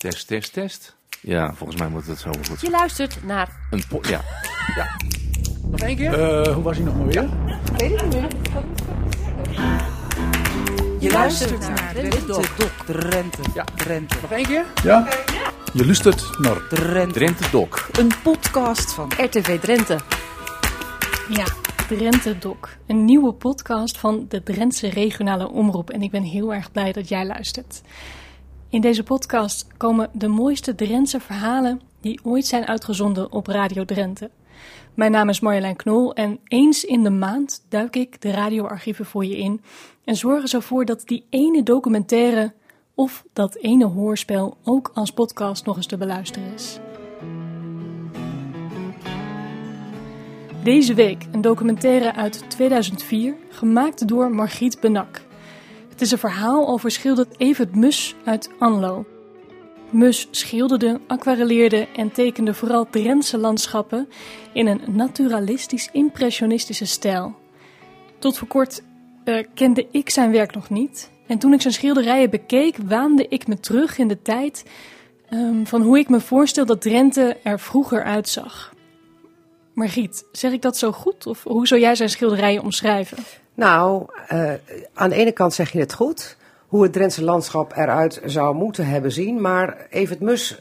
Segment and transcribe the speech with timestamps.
[0.00, 0.96] Test, test, test.
[1.20, 2.60] Ja, volgens mij moet het zo goed.
[2.60, 3.48] Je luistert naar.
[3.70, 4.20] Een po- ja.
[4.76, 4.96] ja.
[5.70, 6.42] Nog één keer?
[6.42, 7.28] Eh, hoe was hij nog maar weer?
[10.98, 12.56] Je luistert naar de Dok.
[12.56, 13.42] Dok, Drenthe.
[13.54, 13.64] Ja.
[13.64, 14.16] Drenthe.
[14.22, 14.64] Nog één keer?
[14.82, 15.08] Ja?
[15.72, 17.12] Je luistert naar Drenthe.
[17.12, 17.88] Drenthe Doc.
[17.92, 19.98] Een podcast van RTV Drenthe.
[21.28, 21.44] Ja,
[21.88, 22.56] Drenthe Doc.
[22.86, 25.90] Een nieuwe podcast van de Drentse regionale omroep.
[25.90, 27.82] En ik ben heel erg blij dat jij luistert.
[28.70, 34.30] In deze podcast komen de mooiste Drentse verhalen die ooit zijn uitgezonden op Radio Drenthe.
[34.94, 39.24] Mijn naam is Marjolein Knol en eens in de maand duik ik de radioarchieven voor
[39.24, 39.62] je in
[40.04, 42.52] en zorg er zo voor dat die ene documentaire
[42.94, 46.78] of dat ene hoorspel ook als podcast nog eens te beluisteren is.
[50.64, 55.28] Deze week een documentaire uit 2004, gemaakt door Margriet Benak.
[56.00, 59.06] Het is een verhaal over schilder Evert Mus uit Anlo.
[59.90, 64.08] Mus schilderde, aquarelleerde en tekende vooral Drentse landschappen
[64.52, 67.34] in een naturalistisch-impressionistische stijl.
[68.18, 68.82] Tot voor kort
[69.24, 71.10] eh, kende ik zijn werk nog niet.
[71.26, 74.64] En toen ik zijn schilderijen bekeek, waande ik me terug in de tijd
[75.28, 78.74] ehm, van hoe ik me voorstel dat Drenthe er vroeger uitzag.
[79.74, 81.26] Margriet, zeg ik dat zo goed?
[81.26, 83.18] Of hoe zou jij zijn schilderijen omschrijven?
[83.60, 84.52] Nou, eh,
[84.94, 88.86] aan de ene kant zeg je het goed, hoe het Drentse landschap eruit zou moeten
[88.86, 89.40] hebben zien.
[89.40, 90.58] Maar Evert Mus,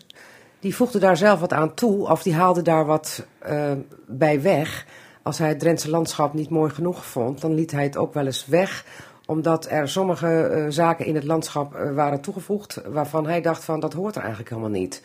[0.59, 3.71] die voegde daar zelf wat aan toe, of die haalde daar wat eh,
[4.07, 4.85] bij weg.
[5.21, 8.25] Als hij het Drentse landschap niet mooi genoeg vond, dan liet hij het ook wel
[8.25, 8.85] eens weg.
[9.25, 13.93] Omdat er sommige eh, zaken in het landschap waren toegevoegd, waarvan hij dacht van dat
[13.93, 15.01] hoort er eigenlijk helemaal niet.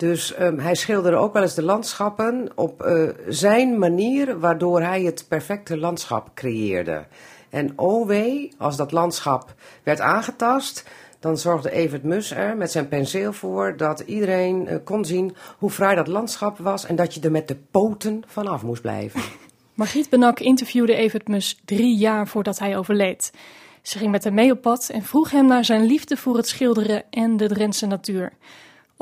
[0.00, 5.02] Dus ehm, hij schilderde ook wel eens de landschappen op eh, zijn manier, waardoor hij
[5.02, 7.04] het perfecte landschap creëerde.
[7.50, 10.84] En oh wee, als dat landschap werd aangetast,
[11.18, 15.70] dan zorgde Evert Mus er met zijn penseel voor dat iedereen eh, kon zien hoe
[15.70, 19.20] fraai dat landschap was en dat je er met de poten vanaf moest blijven.
[19.74, 23.32] Margriet Benak interviewde Evert Mus drie jaar voordat hij overleed.
[23.82, 26.48] Ze ging met hem mee op pad en vroeg hem naar zijn liefde voor het
[26.48, 28.32] schilderen en de Drentse natuur.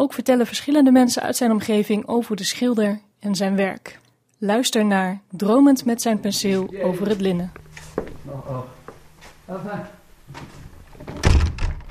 [0.00, 3.98] Ook vertellen verschillende mensen uit zijn omgeving over de schilder en zijn werk.
[4.38, 7.53] Luister naar Dromend met zijn penseel over het linnen.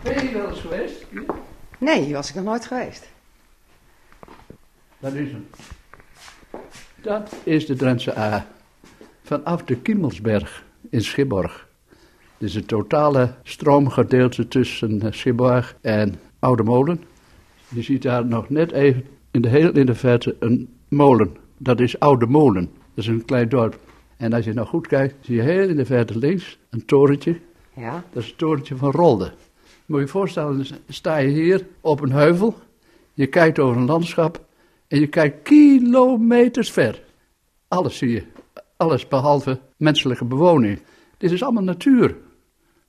[0.04, 1.06] Ben je wel eens geweest?
[1.78, 3.10] Nee, was ik nog nooit geweest.
[5.00, 5.48] Dat is hem.
[7.02, 8.48] Dat is de Drentse A.
[9.24, 11.68] Vanaf de Kiemelsberg in Schipborg.
[12.38, 17.04] Dit is het totale stroomgedeelte tussen Schipborg en Oude Molen.
[17.70, 21.36] Je ziet daar nog net even in de heel in de verte een molen.
[21.58, 22.70] Dat is Oude Molen.
[22.94, 23.80] Dat is een klein dorp.
[24.18, 27.40] En als je nou goed kijkt, zie je heel in de verte links een torentje.
[27.76, 29.32] Ja, Dat is het torentje van Rolde.
[29.86, 32.56] Moet je je voorstellen, sta je hier op een heuvel.
[33.14, 34.46] Je kijkt over een landschap.
[34.88, 37.04] En je kijkt kilometers ver.
[37.68, 38.24] Alles zie je.
[38.78, 40.80] Alles behalve menselijke bewoning.
[41.18, 42.16] Dit is allemaal natuur.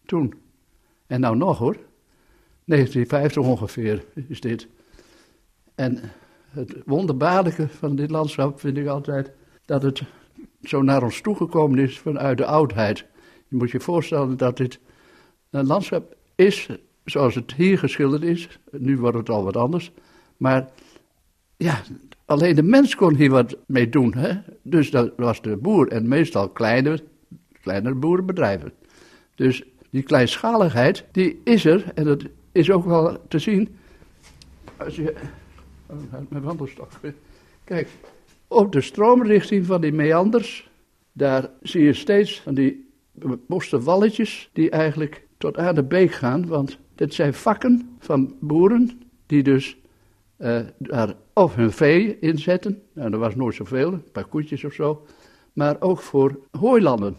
[0.06, 0.34] Toen.
[1.06, 1.76] En nou nog hoor.
[2.68, 4.68] 1950 ongeveer is dit.
[5.74, 6.00] En
[6.48, 9.32] het wonderbaarlijke van dit landschap vind ik altijd
[9.64, 10.02] dat het
[10.62, 13.04] zo naar ons toegekomen is vanuit de oudheid.
[13.48, 14.80] Je moet je voorstellen dat dit
[15.50, 16.68] een landschap is
[17.04, 18.58] zoals het hier geschilderd is.
[18.70, 19.92] Nu wordt het al wat anders.
[20.36, 20.68] Maar
[21.56, 21.82] ja,
[22.24, 24.14] alleen de mens kon hier wat mee doen.
[24.14, 24.32] Hè?
[24.62, 27.00] Dus dat was de boer en meestal kleine,
[27.62, 28.72] kleinere boerenbedrijven.
[29.34, 33.76] Dus die kleinschaligheid, die is er en dat is ook wel te zien.
[34.76, 35.14] Als je.
[35.86, 35.96] Oh,
[36.28, 36.90] mijn wandelstok.
[37.64, 37.88] Kijk,
[38.48, 40.70] op de stroomrichting van die meanders,
[41.12, 46.46] daar zie je steeds van die beboste walletjes die eigenlijk tot aan de beek gaan.
[46.46, 49.76] Want dit zijn vakken van boeren die dus
[50.36, 52.82] eh, daar of hun vee inzetten.
[52.92, 55.06] Nou, er was nooit zoveel, een paar koetjes of zo.
[55.52, 57.16] Maar ook voor hooilanden.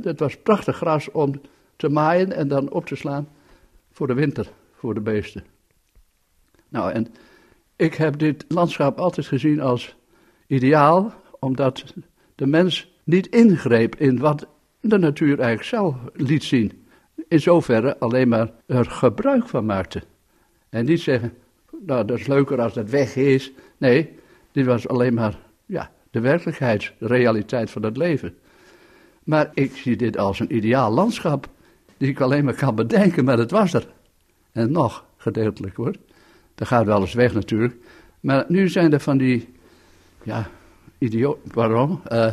[0.00, 1.40] Dat was prachtig gras om
[1.76, 3.28] te maaien en dan op te slaan
[4.02, 5.44] voor de winter, voor de beesten.
[6.68, 7.06] Nou, en
[7.76, 9.96] ik heb dit landschap altijd gezien als
[10.46, 11.94] ideaal, omdat
[12.34, 14.46] de mens niet ingreep in wat
[14.80, 16.86] de natuur eigenlijk zelf liet zien.
[17.28, 20.02] In zoverre alleen maar er gebruik van maakte.
[20.68, 21.32] En niet zeggen,
[21.86, 23.52] nou dat is leuker als dat weg is.
[23.78, 24.18] Nee,
[24.52, 28.34] dit was alleen maar ja, de werkelijkheid, de realiteit van het leven.
[29.24, 31.48] Maar ik zie dit als een ideaal landschap,
[31.96, 33.86] die ik alleen maar kan bedenken, maar het was er.
[34.52, 35.94] En nog, gedeeltelijk hoor.
[36.54, 37.76] Dat gaat wel eens weg natuurlijk.
[38.20, 39.48] Maar nu zijn er van die,
[40.22, 40.50] ja,
[40.98, 42.00] idioot, waarom?
[42.04, 42.32] Eh,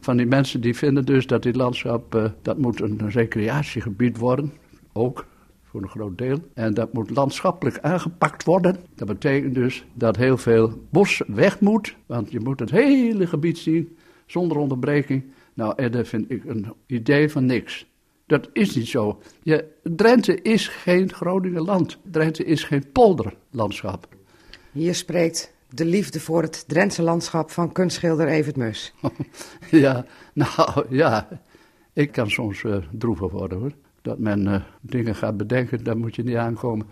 [0.00, 4.52] van die mensen die vinden dus dat dit landschap, eh, dat moet een recreatiegebied worden,
[4.92, 5.26] ook
[5.62, 6.38] voor een groot deel.
[6.54, 8.76] En dat moet landschappelijk aangepakt worden.
[8.94, 13.58] Dat betekent dus dat heel veel bos weg moet, want je moet het hele gebied
[13.58, 13.96] zien
[14.26, 15.24] zonder onderbreking.
[15.54, 17.86] Nou, en dat vind ik een idee van niks.
[18.32, 19.18] Dat is niet zo.
[19.42, 21.98] Je, Drenthe is geen Groningen land.
[22.10, 24.08] Drenthe is geen polderlandschap.
[24.72, 28.94] Hier spreekt de liefde voor het Drentse landschap van kunstschilder Evert Mus.
[29.70, 31.28] ja, nou ja,
[31.92, 33.72] ik kan soms uh, droevig worden hoor.
[34.02, 36.86] Dat men uh, dingen gaat bedenken, daar moet je niet aankomen.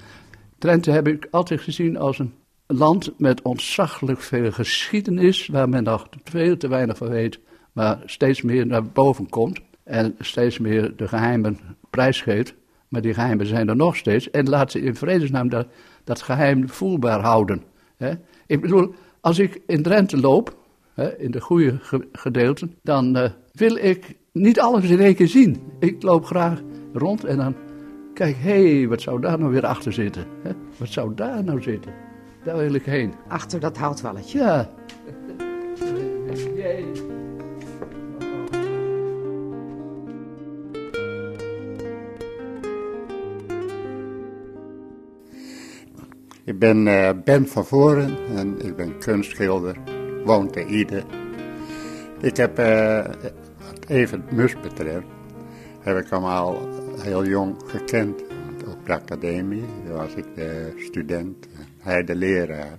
[0.58, 2.34] Drenthe heb ik altijd gezien als een
[2.66, 7.40] land met ontzaglijk veel geschiedenis, waar men nog veel te weinig van weet,
[7.72, 9.60] maar steeds meer naar boven komt
[9.90, 11.58] en steeds meer de geheimen
[11.90, 12.54] prijsgeeft.
[12.88, 15.66] Maar die geheimen zijn er nog steeds en laat ze in vredesnaam dat,
[16.04, 17.62] dat geheim voelbaar houden.
[17.96, 18.12] Hè?
[18.46, 20.56] Ik bedoel, als ik in Drenthe loop,
[20.94, 21.78] hè, in de goede
[22.12, 25.62] gedeelten, dan uh, wil ik niet alles in één keer zien.
[25.78, 26.60] Ik loop graag
[26.92, 27.54] rond en dan
[28.14, 30.24] kijk, hé, hey, wat zou daar nou weer achter zitten?
[30.42, 30.50] Hè?
[30.76, 31.92] Wat zou daar nou zitten?
[32.44, 33.14] Daar wil ik heen.
[33.28, 34.38] Achter dat houtwalletje?
[34.38, 34.70] Ja.
[46.50, 49.76] Ik ben uh, Ben van Voren en ik ben kunstschilder,
[50.24, 51.02] woon te Ide.
[52.20, 52.56] Ik heb,
[53.58, 55.06] wat even Mus betreft,
[55.80, 56.68] heb ik hem al
[57.00, 58.22] heel jong gekend.
[58.66, 61.48] Op de academie was ik de student,
[61.78, 62.78] hij de leraar.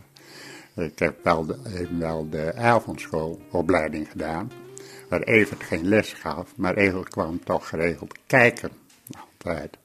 [0.75, 4.51] Ik heb wel de, wel de avondschoolopleiding gedaan,
[5.09, 8.71] waar Evert geen les gaf, maar Evert kwam toch geregeld kijken.
[9.19, 9.80] Altijd.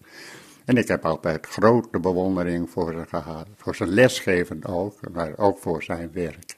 [0.66, 3.46] En ik heb altijd grote bewondering voor hem gehad.
[3.56, 6.56] Voor zijn lesgeven ook, maar ook voor zijn werk.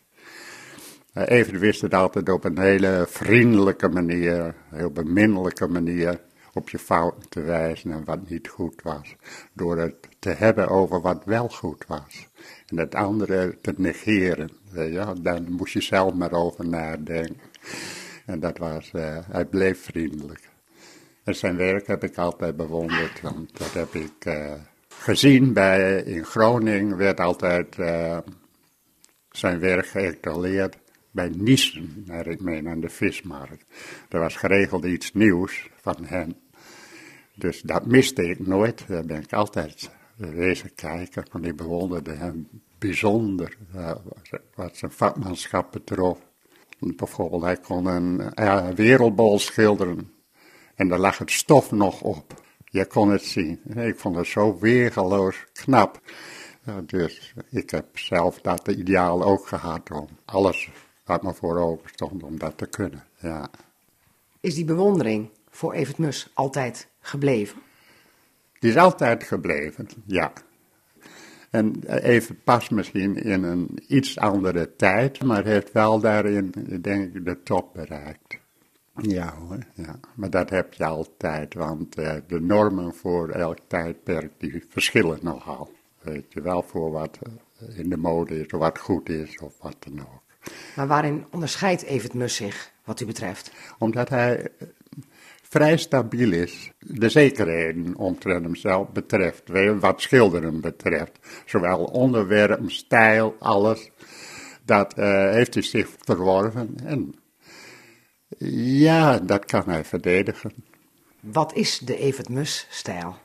[1.13, 6.21] Even wist het altijd op een hele vriendelijke manier, heel beminnelijke manier,
[6.53, 9.17] op je fouten te wijzen en wat niet goed was.
[9.53, 12.29] Door het te hebben over wat wel goed was.
[12.67, 14.51] En het andere te negeren.
[14.73, 17.41] Ja, daar moest je zelf maar over nadenken.
[18.27, 20.49] En dat was, uh, hij bleef vriendelijk.
[21.29, 24.53] En zijn werk heb ik altijd bewonderd, want dat heb ik uh,
[24.89, 28.19] gezien bij, in Groningen, werd altijd uh,
[29.31, 30.79] zijn werk geëtaleerd
[31.11, 33.65] bij Niesen, naar ik meen, aan de vismarkt.
[34.09, 36.35] Er was geregeld iets nieuws van hem.
[37.35, 42.49] Dus dat miste ik nooit, daar ben ik altijd wezen kijken, want ik bewonderde hem
[42.79, 43.93] bijzonder, uh,
[44.55, 46.19] wat zijn vakmanschap betrof.
[46.79, 50.17] Bijvoorbeeld, hij kon een wereldbol schilderen
[50.79, 52.43] en daar lag het stof nog op.
[52.65, 53.61] Je kon het zien.
[53.77, 56.01] Ik vond het zo weergeloos knap.
[56.87, 60.71] dus ik heb zelf dat ideaal ook gehad om alles
[61.05, 63.05] wat me voor ogen stond om dat te kunnen.
[63.21, 63.51] Ja.
[64.41, 67.59] Is die bewondering voor Evert Mus altijd gebleven?
[68.59, 70.33] Die is altijd gebleven, ja.
[71.51, 77.25] En even pas misschien in een iets andere tijd, maar heeft wel daarin, denk ik,
[77.25, 78.38] de top bereikt.
[79.01, 80.01] Ja hoor, ja.
[80.15, 85.73] maar dat heb je altijd, want uh, de normen voor elk tijdperk die verschillen nogal.
[86.01, 89.55] Weet je wel, voor wat eh, in de mode is, of wat goed is, of
[89.61, 90.53] wat dan ook.
[90.77, 93.53] Maar waarin onderscheidt Evert Mus zich, wat u betreft?
[93.79, 94.69] Omdat hij eh,
[95.43, 99.43] vrij stabiel is, de zekerheden omtrent hemzelf betreft,
[99.81, 101.19] wat schilderen betreft.
[101.47, 103.91] Zowel onderwerp, stijl, alles,
[104.65, 107.15] dat uh, heeft hij zich verworven en
[108.79, 110.53] ja, dat kan hij verdedigen.
[111.21, 113.17] Wat is de Evert Mus-stijl?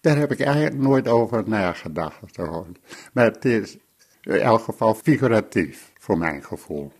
[0.00, 2.38] Daar heb ik eigenlijk nooit over nagedacht.
[3.12, 3.76] Maar het is
[4.22, 6.92] in elk geval figuratief, voor mijn gevoel.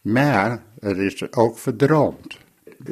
[0.00, 2.38] Maar het is ook verdroomd.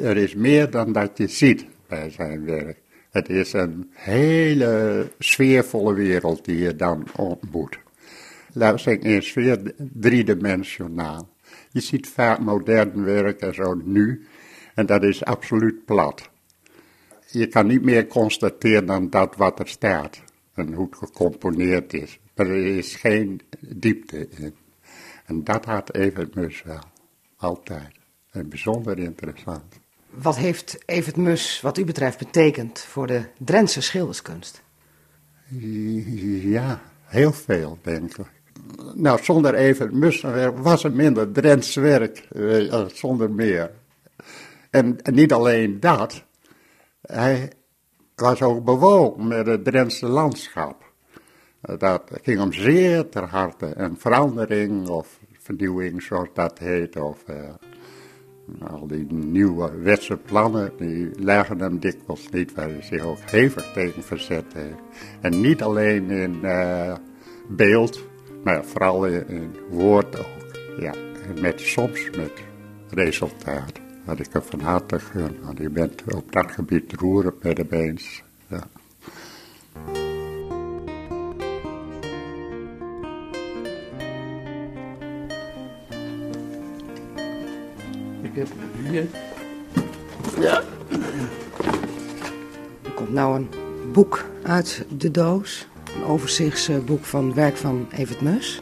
[0.01, 2.77] Er is meer dan dat je ziet bij zijn werk.
[3.11, 7.79] Het is een hele sfeervolle wereld die je dan ontmoet.
[8.53, 11.29] Laten we zeggen, in sfeer driedimensionaal.
[11.69, 14.27] Je ziet vaak modern werk en zo nu,
[14.73, 16.29] en dat is absoluut plat.
[17.27, 20.21] Je kan niet meer constateren dan dat wat er staat
[20.53, 22.19] en hoe het gecomponeerd is.
[22.35, 24.55] Maar er is geen diepte in.
[25.25, 26.83] En dat had Evert Mus wel,
[27.37, 27.95] altijd.
[28.31, 29.79] En bijzonder interessant.
[30.09, 34.63] Wat heeft Evert Mus, wat u betreft, betekend voor de Drentse schilderskunst?
[36.41, 38.34] Ja, heel veel, denk ik
[38.93, 43.71] nou, zonder even Mussenwerk was er minder Drents werk, eh, zonder meer.
[44.69, 46.23] En, niet alleen dat,
[47.01, 47.51] hij
[48.15, 50.83] was ook bewogen met het Drentse landschap.
[51.77, 53.65] Dat ging hem zeer ter harte.
[53.65, 56.95] En verandering of vernieuwing, zoals dat heet.
[56.95, 57.23] Of,
[58.67, 63.71] Al die nieuwe wetse plannen, die leggen hem dikwijls niet, waar hij zich ook hevig
[63.73, 64.79] tegen verzet heeft.
[65.21, 66.39] En niet alleen in
[67.47, 68.03] beeld,
[68.45, 70.57] maar vooral in, in, woord ook.
[70.79, 70.93] Ja,
[71.27, 72.31] en met, soms met
[72.89, 73.71] resultaat.
[74.03, 77.65] Wat ik hem van harte gun, want je bent op dat gebied roerend bij de
[77.65, 78.23] beens.
[78.47, 78.67] Ja.
[88.21, 88.47] Ik heb
[88.89, 89.07] hier.
[90.39, 90.63] Ja.
[92.83, 93.49] Er komt nou een
[93.91, 95.67] boek uit de doos.
[95.95, 98.61] Een overzichtsboek van het werk van Evert Mus.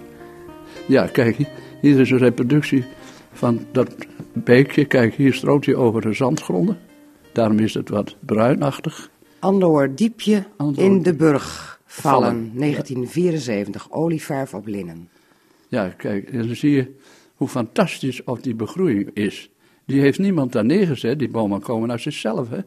[0.87, 1.37] Ja, kijk,
[1.81, 2.83] hier is een reproductie
[3.31, 3.95] van dat
[4.33, 4.85] beekje.
[4.85, 6.79] Kijk, hier stroomt hij over de zandgronden.
[7.33, 9.09] Daarom is het wat bruinachtig.
[9.39, 10.43] Andoor Diepje
[10.75, 13.91] in de Burg vallen, Vallen, 1974.
[13.91, 15.09] Olieverf op linnen.
[15.67, 16.95] Ja, kijk, en dan zie je
[17.35, 19.49] hoe fantastisch of die begroeiing is.
[19.85, 22.59] Die heeft niemand daar neergezet, die bomen komen uit zichzelf, hè.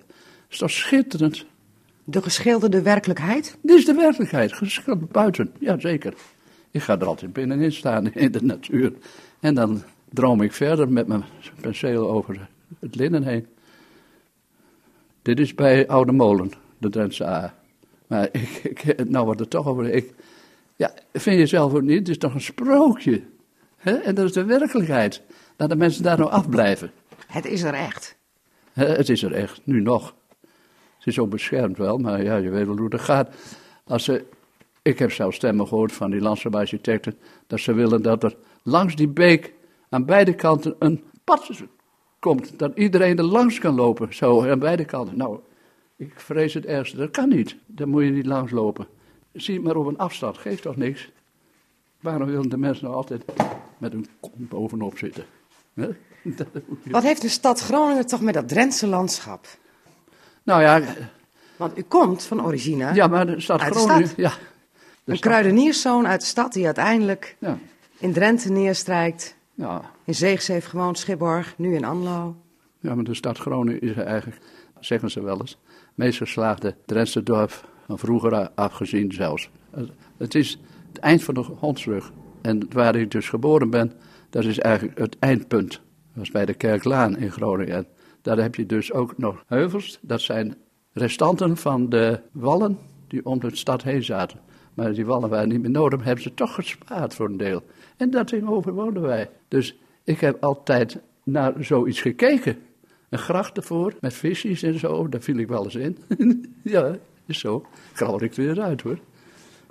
[0.50, 1.46] is toch schitterend.
[2.08, 3.58] De geschilderde werkelijkheid?
[3.62, 6.14] Dit is de werkelijkheid, geschilderd buiten, ja zeker.
[6.70, 8.92] Ik ga er altijd binnenin staan in de natuur.
[9.40, 11.24] En dan droom ik verder met mijn
[11.60, 12.48] penseel over
[12.78, 13.46] het linnen heen.
[15.22, 17.54] Dit is bij Oude Molen, de Drentse A.
[18.06, 19.90] Maar ik, ik, nou wordt het toch over.
[19.90, 20.14] Ik,
[20.76, 21.98] ja, vind je zelf ook niet?
[21.98, 23.22] Het is toch een sprookje?
[23.76, 23.92] Hè?
[23.92, 25.22] En dat is de werkelijkheid.
[25.56, 26.90] Dat de mensen daar nou afblijven.
[27.26, 28.16] Het is er echt.
[28.72, 30.14] Het is er echt, nu nog.
[31.06, 33.34] Het is ook beschermd wel, maar ja, je weet wel hoe dat gaat.
[33.84, 34.24] Als ze,
[34.82, 39.08] ik heb zelfs stemmen gehoord van die landschap-architecten, dat ze willen dat er langs die
[39.08, 39.52] beek
[39.88, 41.50] aan beide kanten een pad
[42.18, 42.58] komt.
[42.58, 45.16] Dat iedereen er langs kan lopen, zo aan beide kanten.
[45.16, 45.38] Nou,
[45.96, 47.56] ik vrees het ergste, dat kan niet.
[47.66, 48.86] Daar moet je niet langs lopen.
[49.32, 51.10] Zie maar op een afstand, geeft toch niks?
[52.00, 53.24] Waarom willen de mensen nou altijd
[53.78, 55.24] met hun kont bovenop zitten?
[56.90, 59.46] Wat heeft de stad Groningen toch met dat Drentse landschap?
[60.46, 60.80] Nou ja,
[61.56, 62.94] Want u komt van origine.
[62.94, 64.06] ja, maar de stad Uit de Groningen...
[64.08, 64.18] stad.
[64.18, 64.36] Ja, de
[65.04, 67.58] een stad- kruidenierszoon uit de stad die uiteindelijk Ja,
[67.98, 69.36] in Drenthe neerstrijkt.
[69.54, 72.36] ja, In Zeegs heeft gewoond, Schipborg, nu in Anlo.
[72.80, 74.40] ja, maar de stad Groningen is eigenlijk,
[74.80, 75.58] zeggen ze wel eens,
[75.94, 79.50] meest geslaagde Drentse dorp van vroeger afgezien zelfs.
[79.70, 80.58] Het- Het is
[80.92, 82.12] het eind van de hondsrug.
[82.42, 83.92] En waar ik dus geboren ben,
[84.30, 85.70] dat is eigenlijk het eindpunt.
[85.70, 85.80] Dat
[86.14, 87.86] was bij de Kerklaan in Groningen.
[88.26, 89.98] Daar heb je dus ook nog heuvels.
[90.00, 90.56] Dat zijn
[90.92, 92.78] restanten van de wallen
[93.08, 94.40] die om de stad heen zaten.
[94.74, 97.62] Maar die wallen waren niet meer nodig, hebben ze toch gespaard voor een deel.
[97.96, 99.30] En dat tegenover woonden wij.
[99.48, 102.58] Dus ik heb altijd naar zoiets gekeken.
[103.08, 105.98] Een gracht ervoor, met visjes en zo, daar viel ik wel eens in.
[106.62, 107.66] ja, is zo.
[107.92, 108.98] Krabbel ik weer uit hoor.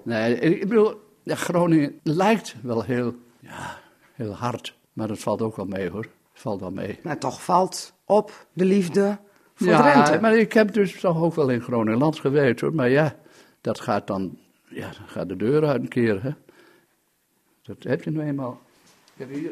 [0.04, 0.94] Nee, ik bedoel,
[1.26, 3.78] Groningen lijkt wel heel, ja,
[4.14, 4.76] heel hard.
[4.94, 6.08] Maar dat valt ook wel mee hoor.
[6.34, 7.00] Valt wel mee.
[7.04, 9.18] Maar toch valt op de liefde
[9.54, 10.22] voor ja, Drenthe.
[10.22, 12.74] maar ik heb dus toch ook wel in Groningen gewerkt hoor.
[12.74, 13.16] Maar ja,
[13.62, 14.38] dat gaat dan,
[14.70, 16.32] ja, dan gaat de deur uit een keer hè.
[17.62, 18.62] Dat heb je nou eenmaal.
[19.16, 19.52] Ik heb hier.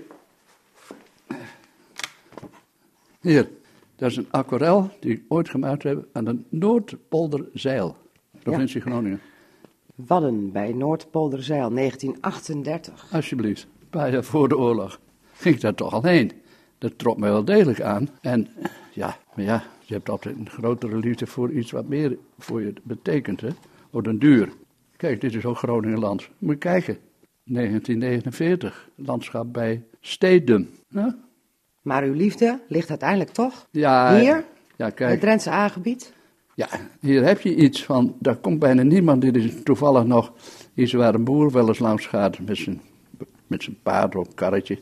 [3.22, 3.50] Hier,
[3.96, 7.98] dat is een aquarel die ik ooit gemaakt heb aan de Noordpolderzeil,
[8.40, 9.22] provincie Groningen.
[9.96, 13.08] Wadden bij Noordpolderzeil, 1938.
[13.12, 15.00] Alsjeblieft, een paar jaar voor de oorlog
[15.34, 16.32] ging ik daar toch al heen.
[16.84, 18.10] Dat trok mij wel degelijk aan.
[18.22, 18.48] En
[18.92, 22.74] ja, maar ja, je hebt altijd een grotere liefde voor iets wat meer voor je
[22.84, 23.50] betekent, hè.
[23.90, 24.50] Op den duur.
[24.98, 26.30] Kijk, dit is ook Groningenland.
[26.38, 26.98] Moet je kijken.
[27.44, 30.70] 1949, landschap bij Stedum.
[30.88, 31.16] Ja,
[31.82, 34.44] Maar uw liefde ligt uiteindelijk toch ja, hier, ja
[34.78, 35.20] in het kijk.
[35.20, 36.14] Drentse aangebied?
[36.56, 36.68] Ja,
[37.00, 39.22] hier heb je iets van, daar komt bijna niemand.
[39.22, 40.34] Dit is toevallig nog
[40.74, 42.82] iets waar een boer wel eens langs gaat met zijn,
[43.48, 44.80] met zijn paard of karretje.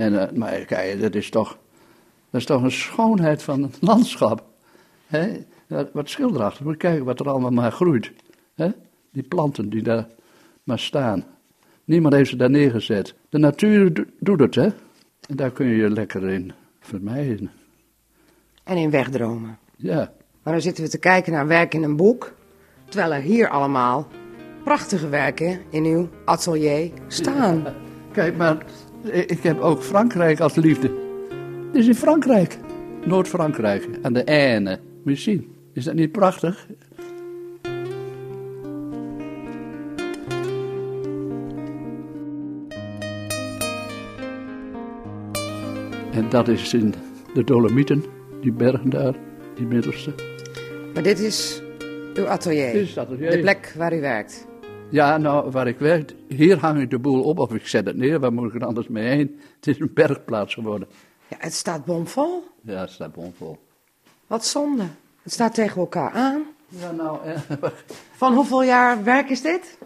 [0.00, 1.58] En, eh, maar kijk, dat is toch,
[2.30, 4.44] dat is toch een schoonheid van het landschap.
[5.06, 5.28] Hè?
[5.92, 8.12] Wat schilderachtig, moet kijken wat er allemaal maar groeit.
[8.54, 8.68] Hè?
[9.12, 10.06] Die planten die daar
[10.62, 11.24] maar staan.
[11.84, 13.14] Niemand heeft ze daar neergezet.
[13.28, 14.66] De natuur do- doet het, hè.
[15.28, 17.50] En daar kun je je lekker in vermijden.
[18.64, 19.58] En in wegdromen.
[19.76, 20.12] Ja.
[20.42, 22.32] Maar dan zitten we te kijken naar werk in een boek.
[22.88, 24.08] Terwijl er hier allemaal
[24.64, 27.64] prachtige werken in uw atelier staan.
[28.12, 28.64] Kijk, maar
[29.02, 30.90] ik heb ook Frankrijk als liefde.
[31.72, 32.58] Dit is in Frankrijk.
[33.04, 34.24] Noord-Frankrijk, aan de
[35.04, 35.52] je zien.
[35.72, 36.66] Is dat niet prachtig?
[46.12, 46.94] En dat is in
[47.34, 48.04] de Dolomieten,
[48.40, 49.14] die bergen daar,
[49.54, 50.14] die middelste.
[50.94, 51.62] Maar dit is
[52.14, 52.72] uw atelier.
[52.72, 53.30] Dit is het atelier.
[53.30, 54.48] De plek waar u werkt.
[54.90, 57.96] Ja, nou, waar ik werk, hier hang ik de boel op of ik zet het
[57.96, 58.20] neer.
[58.20, 59.40] Waar moet ik er anders mee heen?
[59.56, 60.88] Het is een bergplaats geworden.
[61.28, 62.44] Ja, het staat bomvol.
[62.60, 63.58] Ja, het staat bomvol.
[64.26, 64.84] Wat zonde.
[65.22, 66.42] Het staat tegen elkaar aan.
[66.68, 67.40] Ja, nou, eh,
[68.16, 69.78] Van hoeveel jaar werk is dit?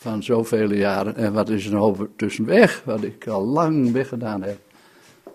[0.00, 1.16] van zoveel jaren.
[1.16, 4.58] En wat is er nou tussenweg, wat ik al lang weggedaan heb.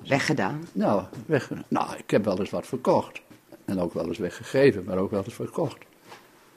[0.08, 0.68] Weggedaan.
[0.72, 3.22] Nou, weg, nou, ik heb wel eens wat verkocht.
[3.66, 5.78] En ook wel eens weggegeven, maar ook wel eens verkocht.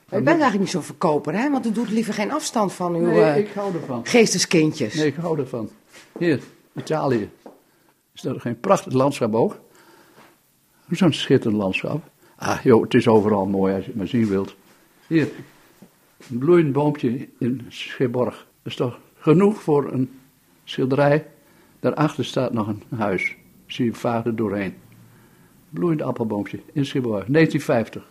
[0.09, 1.49] Maar u bent eigenlijk niet zo'n verkoper, hè?
[1.51, 4.05] Want u doet liever geen afstand van uw Nee, eh, ik hou ervan.
[4.05, 4.93] geesteskindjes.
[4.93, 5.69] Nee, ik hou ervan.
[6.19, 6.39] Hier,
[6.75, 7.29] Italië.
[8.13, 9.59] Is dat geen prachtig landschap ook?
[10.89, 12.03] Zo'n schitterend landschap.
[12.35, 14.55] Ah, joh, het is overal mooi als je het maar zien wilt.
[15.07, 15.27] Hier,
[16.29, 18.35] een bloeiend boompje in Schipborg.
[18.35, 20.19] Dat is toch genoeg voor een
[20.63, 21.27] schilderij?
[21.79, 23.35] Daarachter staat nog een huis.
[23.65, 24.73] Zie je vaag er doorheen.
[25.69, 28.08] Bloeiend appelboompje in Schipborg, 1950.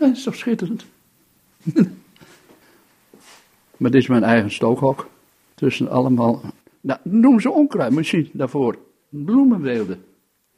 [0.00, 0.84] Dat is toch schitterend?
[3.76, 5.08] maar dit is mijn eigen stookhok.
[5.54, 6.40] Tussen allemaal.
[6.80, 8.78] Nou, noem ze onkruid, misschien daarvoor.
[9.08, 9.96] Bloemenweelden.
[9.96, 10.04] Het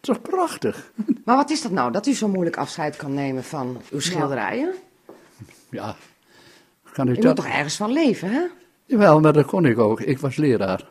[0.00, 0.92] is toch prachtig?
[1.24, 4.74] Maar wat is dat nou, dat u zo moeilijk afscheid kan nemen van uw schilderijen?
[5.70, 5.96] Ja.
[6.92, 7.36] Kan ik U moet dat?
[7.36, 8.42] toch ergens van leven, hè?
[8.84, 10.00] Jawel, maar dat kon ik ook.
[10.00, 10.88] Ik was leraar.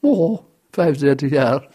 [0.00, 1.68] Oh, 35 jaar.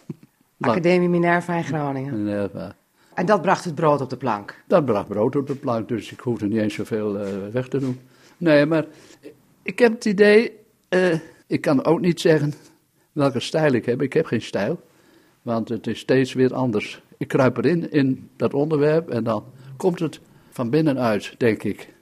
[0.59, 2.23] Academie Minerva in Groningen.
[2.23, 2.75] Minerva.
[3.19, 4.63] En dat bracht het brood op de plank.
[4.67, 7.79] Dat bracht brood op de plank, dus ik hoefde niet eens zoveel eh, weg te
[7.79, 7.99] doen.
[8.37, 8.85] Nee, maar
[9.61, 10.51] ik heb het idee,
[10.89, 12.53] eh, ik kan ook niet zeggen
[13.11, 14.01] welke stijl ik heb.
[14.01, 14.81] Ik heb geen stijl,
[15.41, 17.01] want het is steeds weer anders.
[17.17, 19.43] Ik kruip erin, in dat onderwerp, en dan
[19.77, 21.93] komt het van binnenuit, denk ik.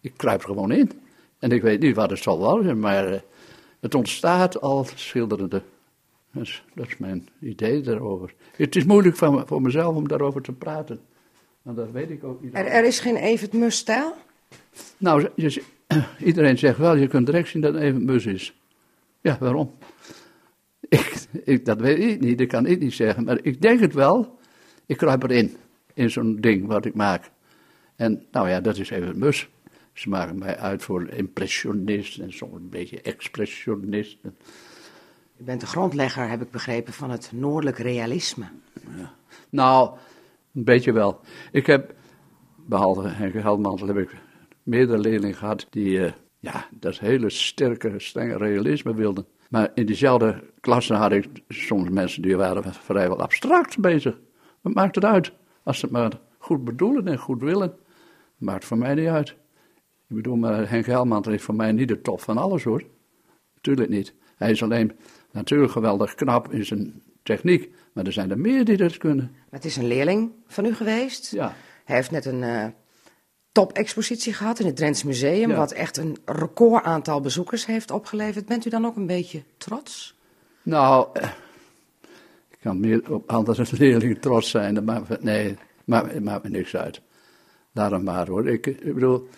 [0.00, 0.90] Ik kruip gewoon in.
[1.38, 3.20] En ik weet niet wat het zal worden, maar eh,
[3.80, 5.62] het ontstaat al schilderende.
[6.32, 8.34] Dus dat is mijn idee daarover.
[8.56, 11.00] Het is moeilijk voor, voor mezelf om daarover te praten.
[11.62, 12.54] Want dat weet ik ook niet.
[12.54, 14.14] Er, er is geen Evert Mus-stijl?
[14.98, 15.62] Nou, je-
[16.24, 18.54] iedereen zegt wel, je kunt direct zien dat het even mus is.
[19.20, 19.70] Ja, waarom?
[20.88, 23.24] Ik, ik, dat weet ik niet, dat kan ik niet zeggen.
[23.24, 24.38] Maar ik denk het wel.
[24.86, 25.56] Ik kruip erin,
[25.94, 27.30] in zo'n ding wat ik maak.
[27.96, 29.48] En nou ja, dat is even mus.
[29.92, 34.18] Ze maken mij uit voor impressionist en soms een beetje expressionist.
[35.42, 38.44] U bent de grondlegger, heb ik begrepen, van het noordelijk realisme.
[39.50, 39.90] Nou,
[40.54, 41.20] een beetje wel.
[41.52, 41.94] Ik heb,
[42.56, 44.16] behalve Henk Heldmantel, heb ik
[44.62, 49.26] meerdere leerlingen gehad die, eh, ja, dat hele sterke, strenge realisme wilden.
[49.48, 54.18] Maar in diezelfde klasse had ik soms mensen die waren vrijwel abstract bezig.
[54.60, 55.32] Wat maakt het uit?
[55.62, 57.74] Als ze het maar goed bedoelen en goed willen,
[58.36, 59.28] maakt voor mij niet uit.
[60.08, 62.82] Ik bedoel, maar Henk Helmantel is voor mij niet de top van alles hoor.
[63.54, 64.14] Natuurlijk niet.
[64.36, 64.92] Hij is alleen
[65.32, 67.70] natuurlijk geweldig knap in zijn techniek.
[67.92, 69.30] Maar er zijn er meer die dat kunnen.
[69.32, 71.30] Maar het is een leerling van u geweest.
[71.30, 71.54] Ja.
[71.84, 72.66] Hij heeft net een eh
[73.52, 75.56] top-expositie gehad in het Drents Museum, Ja.
[75.56, 78.46] wat echt een record aantal bezoekers heeft opgeleverd.
[78.46, 80.14] Bent u dan ook een beetje trots?
[80.62, 81.30] Nou, eh,
[82.50, 84.84] ik kan meer op andere leerlingen trots zijn.
[85.20, 87.00] Nee, maakt, het maakt me niks uit.
[87.72, 88.48] Hem maar hoor.
[88.48, 89.28] Ik, ik bedoel,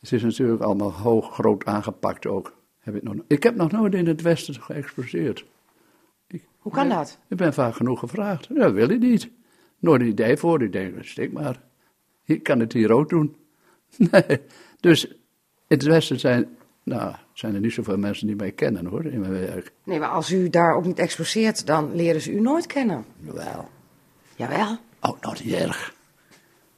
[0.00, 2.56] het is natuurlijk allemaal hoog, groot aangepakt ook.
[2.88, 5.44] Heb ik, nog, ik heb nog nooit in het Westen geëxposeerd.
[6.58, 7.18] Hoe kan dat?
[7.28, 8.54] Ik ben vaak genoeg gevraagd.
[8.54, 9.30] Dat wil ik niet.
[9.78, 10.62] Nooit een idee voor.
[10.62, 11.60] Ik denk, stik maar.
[12.24, 13.36] Ik kan het hier ook doen.
[14.10, 14.40] Nee.
[14.80, 15.16] Dus in
[15.66, 19.32] het Westen zijn, nou, zijn er niet zoveel mensen die mij kennen hoor, in mijn
[19.32, 19.72] werk.
[19.84, 23.04] Nee, maar als u daar ook niet exposeert, dan leren ze u nooit kennen.
[23.20, 23.68] Wel.
[24.36, 24.76] Jawel.
[25.00, 25.94] Oh, nou, niet erg.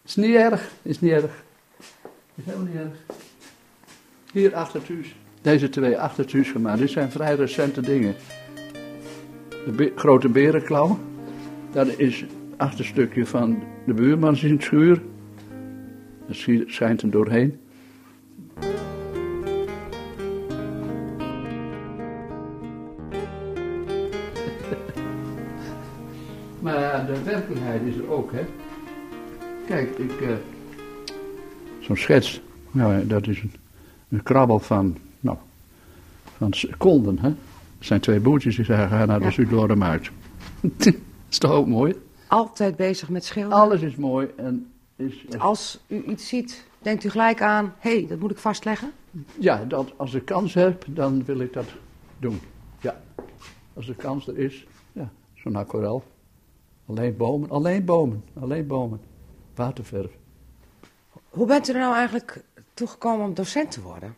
[0.05, 1.45] Is niet erg, is niet erg.
[2.35, 3.19] Is helemaal niet erg.
[4.33, 5.15] Hier achter thuis.
[5.43, 6.79] Deze twee achter thuis gemaakt.
[6.79, 8.15] Dit zijn vrij recente dingen.
[9.77, 10.99] De grote berenklauw.
[11.73, 15.03] Dat is het achterstukje van de buurman zijn schuur.
[16.31, 17.59] Zie- schijnt er doorheen.
[26.61, 28.41] Maar de werkelijkheid is er ook, hè.
[29.67, 30.21] Kijk, ik...
[30.21, 30.29] eh,
[31.81, 33.53] Zo'n schets, nou, dat is een,
[34.09, 34.97] een krabbel van,
[36.41, 37.29] van seconden, hè.
[37.29, 39.31] Er zijn twee boertjes die zeggen, ga naar de Ja.
[39.31, 40.11] Zuidloordermarkt.
[41.31, 41.95] is toch ook mooi?
[42.27, 43.59] Altijd bezig met schilderen.
[43.59, 45.25] Alles is mooi en is...
[45.29, 48.91] is- Als u iets ziet, denkt u gelijk aan, hé, hey, dat moet ik vastleggen.
[49.39, 51.67] Ja, dat, als ik kans heb, dan wil ik dat
[52.19, 52.41] doen.
[52.81, 53.01] Ja,
[53.75, 56.05] als de kans er is, ja, zo'n aquarel.
[56.87, 59.01] Alleen bomen, alleen bomen, alleen bomen.
[59.55, 60.11] Waterverf.
[61.29, 62.43] Hoe bent u er nou eigenlijk
[62.75, 64.15] toegekomen om docent te worden?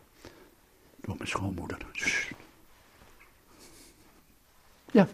[1.05, 1.77] Door mijn schoonmoeder.
[4.91, 5.07] Ja.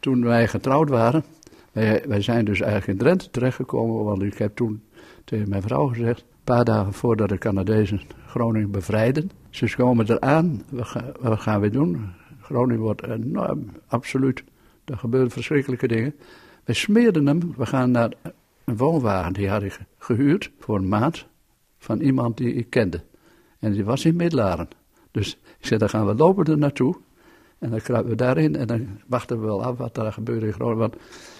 [0.00, 1.24] Toen wij getrouwd waren,
[1.72, 4.82] wij, zijn dus eigenlijk in Drenthe terechtgekomen, want ik heb toen
[5.24, 10.62] tegen mijn vrouw gezegd, een paar dagen voordat de Canadezen Groningen bevrijden, ze komen eraan,
[10.70, 12.12] wat, ga, wat gaan we doen?
[12.40, 14.44] Groningen wordt enorm, absoluut
[14.84, 16.14] Er gebeurden verschrikkelijke dingen.
[16.64, 17.54] Wij smeerden hem.
[17.56, 18.12] We gaan naar
[18.64, 19.32] een woonwagen.
[19.32, 21.26] Die had ik gehuurd voor een maand.
[21.78, 23.02] Van iemand die ik kende.
[23.60, 24.68] En die was in Middelaren.
[25.10, 26.96] Dus ik zei, dan gaan we lopen er naartoe.
[27.58, 30.52] En dan kruipen we daarin en dan wachten we wel af wat er gebeurt in
[30.52, 30.78] Groningen.
[30.78, 30.96] Want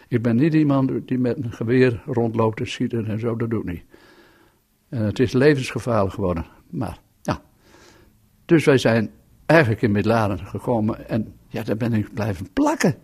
[0.08, 3.60] ik ben niet iemand die met een geweer rondloopt te schieten en zo, dat doe
[3.60, 3.82] ik niet.
[4.88, 6.46] En het is levensgevaarlijk geworden.
[6.70, 7.42] Maar, ja.
[8.44, 9.10] Dus wij zijn
[9.46, 12.94] eigenlijk in Middelaren gekomen en ja, daar ben ik blijven plakken.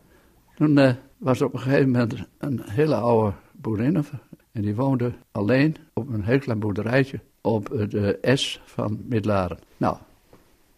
[0.54, 4.04] Toen uh, was op een gegeven moment een hele oude boerin.
[4.52, 9.58] En die woonde alleen op een heel klein boerderijtje op de S van Middelaren.
[9.76, 9.96] Nou,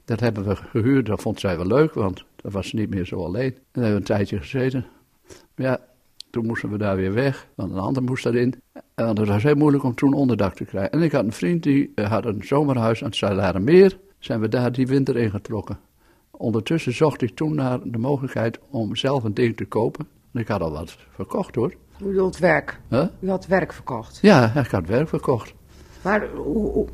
[0.05, 3.25] dat hebben we gehuurd, dat vond zij wel leuk, want dat was niet meer zo
[3.25, 3.53] alleen.
[3.53, 4.87] En daar hebben we een tijdje gezeten.
[5.27, 5.81] Maar ja,
[6.31, 8.55] toen moesten we daar weer weg, want een ander moest erin.
[8.95, 10.93] En het was heel moeilijk om toen onderdak te krijgen.
[10.93, 13.99] En ik had een vriend die eh, had een zomerhuis aan het Zuilarenmeer.
[14.19, 15.79] Zijn we daar die winter ingetrokken.
[16.31, 20.07] Ondertussen zocht ik toen naar de mogelijkheid om zelf een ding te kopen.
[20.33, 21.75] En ik had al wat verkocht hoor.
[22.03, 22.81] U bedoelt werk?
[22.89, 23.07] Huh?
[23.21, 24.19] U had werk verkocht?
[24.23, 25.55] Ja, ik had werk verkocht.
[26.03, 26.87] Maar hoe, hoe,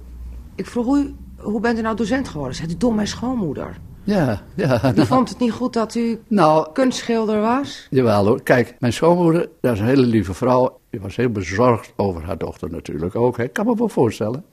[0.54, 2.56] ik vroeg u, hoe bent u nou docent geworden?
[2.56, 3.78] Zei u door mijn schoonmoeder.
[4.04, 4.92] Ja, ja.
[4.92, 7.86] U nou, vond het niet goed dat u nou, kunstschilder was?
[7.90, 8.42] Jawel hoor.
[8.42, 10.78] Kijk, mijn schoonmoeder, dat is een hele lieve vrouw.
[10.90, 13.38] Die was heel bezorgd over haar dochter natuurlijk ook.
[13.38, 14.44] Ik kan me wel voorstellen.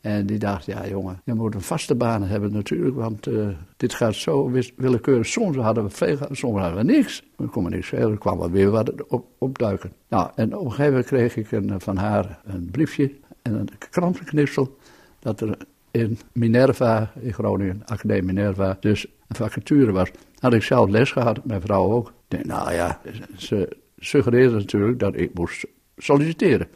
[0.00, 3.94] En die dacht, ja jongen, je moet een vaste baan hebben natuurlijk, want uh, dit
[3.94, 5.26] gaat zo willekeurig.
[5.26, 7.22] Soms hadden we veel, soms hadden we niks.
[7.36, 9.92] We konden niks schelen, er kwam wel weer wat op, opduiken.
[10.08, 13.12] Nou, en op een gegeven moment kreeg ik een, van haar een briefje
[13.48, 14.76] en een krantenknipsel
[15.18, 15.56] dat er
[15.90, 20.10] in Minerva, in Groningen, Academie Minerva, dus een vacature was.
[20.38, 22.12] Had ik zelf les gehad, mijn vrouw ook.
[22.28, 23.00] Denk, nou ja,
[23.36, 26.66] ze suggereerde natuurlijk dat ik moest solliciteren.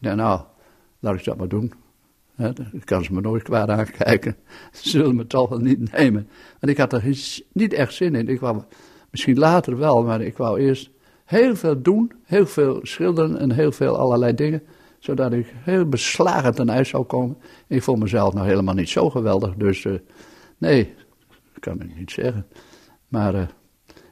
[0.00, 0.40] Ik nou,
[0.98, 1.72] laat ik dat maar doen.
[2.36, 4.36] Dan kan ze me nooit kwaad aankijken.
[4.72, 6.28] Ze zullen me toch wel niet nemen.
[6.60, 7.04] Want ik had er
[7.52, 8.28] niet echt zin in.
[8.28, 8.62] Ik wou,
[9.10, 10.90] misschien later wel, maar ik wou eerst
[11.24, 12.12] heel veel doen.
[12.24, 14.62] Heel veel schilderen en heel veel allerlei dingen
[15.00, 17.36] zodat ik heel beslagen ten ijs zou komen.
[17.66, 19.94] Ik vond mezelf nog helemaal niet zo geweldig, dus uh,
[20.58, 20.94] nee,
[21.28, 22.46] dat kan ik niet zeggen.
[23.08, 23.42] Maar uh,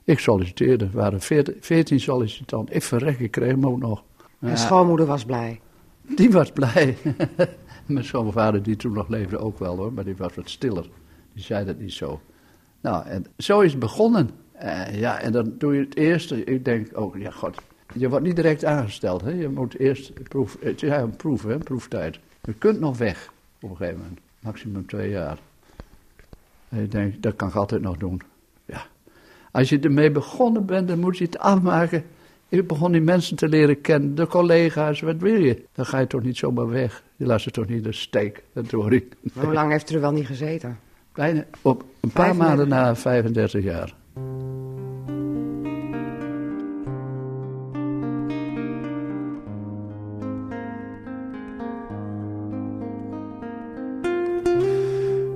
[0.04, 1.20] ik solliciteerde, er waren
[1.60, 2.74] veertien sollicitanten.
[2.74, 4.04] Ik verrek, ik kreeg hem ook nog.
[4.38, 5.60] Mijn schoonmoeder was blij.
[6.02, 6.96] Die was blij.
[7.86, 10.88] Mijn schoonvader, die toen nog leefde, ook wel hoor, maar die was wat stiller.
[11.34, 12.20] Die zei dat niet zo.
[12.80, 14.30] Nou, en zo is het begonnen.
[14.62, 16.44] Uh, ja, en dan doe je het eerste.
[16.44, 17.58] Ik denk ook, oh, ja, god,
[17.94, 19.20] je wordt niet direct aangesteld.
[19.20, 19.30] Hè?
[19.30, 21.58] Je moet eerst proef, het is een proef, hè?
[21.58, 22.18] proeftijd.
[22.42, 24.18] Je kunt nog weg op een gegeven moment.
[24.40, 25.38] Maximum twee jaar.
[26.68, 28.20] En je denkt, dat kan ik altijd nog doen.
[28.64, 28.86] Ja.
[29.50, 32.04] Als je ermee begonnen bent, dan moet je het afmaken.
[32.48, 35.64] Ik begon die mensen te leren kennen, de collega's, wat wil je?
[35.72, 37.02] Dan ga je toch niet zomaar weg.
[37.16, 39.16] Je laat ze toch niet de steek, dat hoor ik.
[39.32, 40.78] Hoe lang heeft u er wel niet gezeten?
[41.12, 43.94] Bijna op een paar maanden na 35 jaar.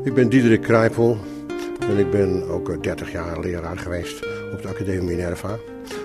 [0.04, 1.18] Ik ben Diederik Kruipel
[1.80, 5.58] en ik ben ook 30 jaar leraar geweest op de Academie Minerva.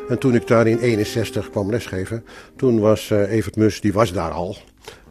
[0.10, 4.14] En toen ik daar in 61 kwam lesgeven, toen was uh, Evert Mus, die was
[4.14, 4.58] daar al.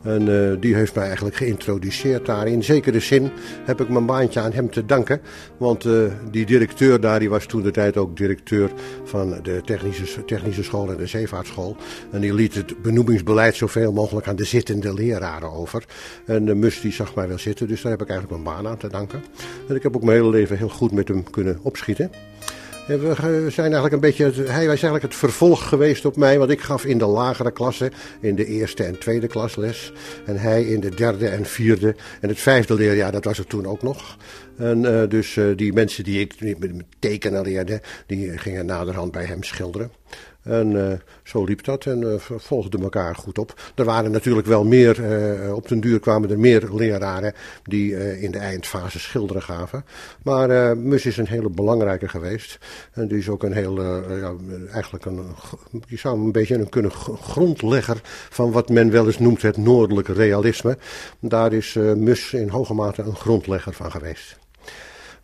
[0.06, 2.46] En uh, die heeft mij eigenlijk geïntroduceerd daar.
[2.46, 3.30] In zekere zin
[3.64, 5.20] heb ik mijn baantje aan hem te danken.
[5.56, 8.70] Want uh, die directeur daar, die was toen de tijd ook directeur
[9.04, 11.76] van de technische, technische school en de zeevaartschool.
[12.10, 15.84] En die liet het benoemingsbeleid zoveel mogelijk aan de zittende leraren over.
[16.26, 18.72] En de Mus die zag mij wel zitten, dus daar heb ik eigenlijk mijn baan
[18.72, 19.22] aan te danken.
[19.68, 22.10] En ik heb ook mijn hele leven heel goed met hem kunnen opschieten.
[22.86, 26.60] We zijn eigenlijk een beetje, hij was eigenlijk het vervolg geweest op mij, want ik
[26.60, 29.92] gaf in de lagere klasse, in de eerste en tweede klas les.
[30.26, 33.66] En hij in de derde en vierde en het vijfde leerjaar, dat was er toen
[33.66, 34.16] ook nog.
[34.56, 39.24] En uh, dus uh, die mensen die ik met tekenen leerde, die gingen naderhand bij
[39.24, 39.90] hem schilderen.
[40.46, 43.54] En uh, zo liep dat en uh, volgden elkaar goed op.
[43.74, 47.32] Er waren natuurlijk wel meer, uh, op den duur kwamen er meer leraren
[47.62, 49.84] die in de eindfase schilderen gaven.
[50.22, 52.58] Maar Mus is een hele belangrijke geweest.
[52.92, 53.82] En die is ook een heel,
[54.16, 54.34] ja,
[54.72, 55.20] eigenlijk een,
[55.86, 60.12] je zou een beetje een kunnen grondlegger van wat men wel eens noemt het noordelijke
[60.12, 60.78] realisme.
[61.20, 64.38] Daar is Mus in hoge mate een grondlegger van geweest.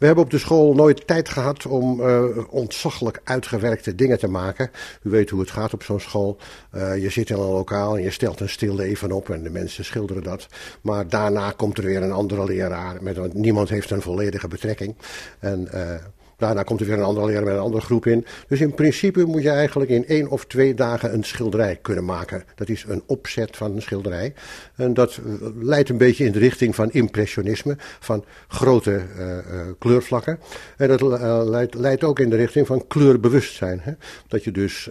[0.03, 4.71] We hebben op de school nooit tijd gehad om uh, ontzaglijk uitgewerkte dingen te maken.
[5.03, 6.37] U weet hoe het gaat op zo'n school.
[6.75, 9.51] Uh, je zit in een lokaal en je stelt een stil leven op en de
[9.51, 10.47] mensen schilderen dat.
[10.81, 13.03] Maar daarna komt er weer een andere leraar.
[13.03, 14.95] Met, want niemand heeft een volledige betrekking.
[15.39, 15.95] En uh,
[16.43, 18.27] Daarna komt er weer een andere leraar met een andere groep in.
[18.49, 22.45] Dus in principe moet je eigenlijk in één of twee dagen een schilderij kunnen maken.
[22.55, 24.35] Dat is een opzet van een schilderij.
[24.77, 29.39] En dat eh, leidt een beetje in de richting van impressionisme, van grote uh,
[29.79, 30.39] kleurvlakken.
[30.77, 31.01] En dat
[31.49, 33.81] leidt, leidt, ook in de richting van kleurbewustzijn.
[33.83, 33.93] Hè?
[34.29, 34.89] Dat je dus,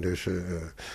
[0.00, 0.28] dus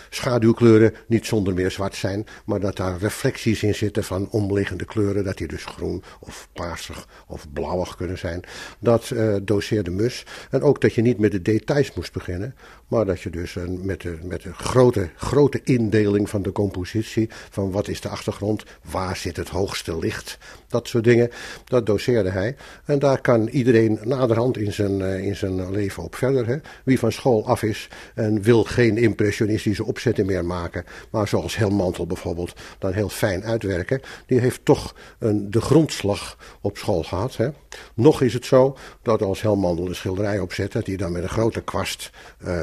[0.09, 5.23] schaduwkleuren niet zonder meer zwart zijn, maar dat daar reflecties in zitten van omliggende kleuren.
[5.23, 8.43] Dat die dus groen of paarsig of blauwig kunnen zijn.
[8.79, 9.35] Dat uh,
[9.71, 10.25] doseerde Mus.
[10.49, 12.55] En ook dat je niet met de details moest beginnen,
[12.87, 17.71] maar dat je dus met, de, met de grote, grote indeling van de compositie, van
[17.71, 20.37] wat is de achtergrond, waar zit het hoogste licht,
[20.71, 21.29] dat soort dingen,
[21.65, 22.55] dat doseerde hij.
[22.85, 26.47] En daar kan iedereen naderhand in zijn, uh, in zijn leven op verder.
[26.47, 26.57] Hè.
[26.83, 32.07] Wie van school af is en wil geen impressionistische opzetten meer maken, maar zoals Helmantel
[32.07, 37.37] bijvoorbeeld, dan heel fijn uitwerken, die heeft toch een, de grondslag op school gehad.
[37.37, 37.49] Hè.
[37.93, 41.29] Nog is het zo dat als Helmantel een schilderij opzet, dat hij dan met een
[41.29, 42.09] grote kwast
[42.45, 42.61] uh,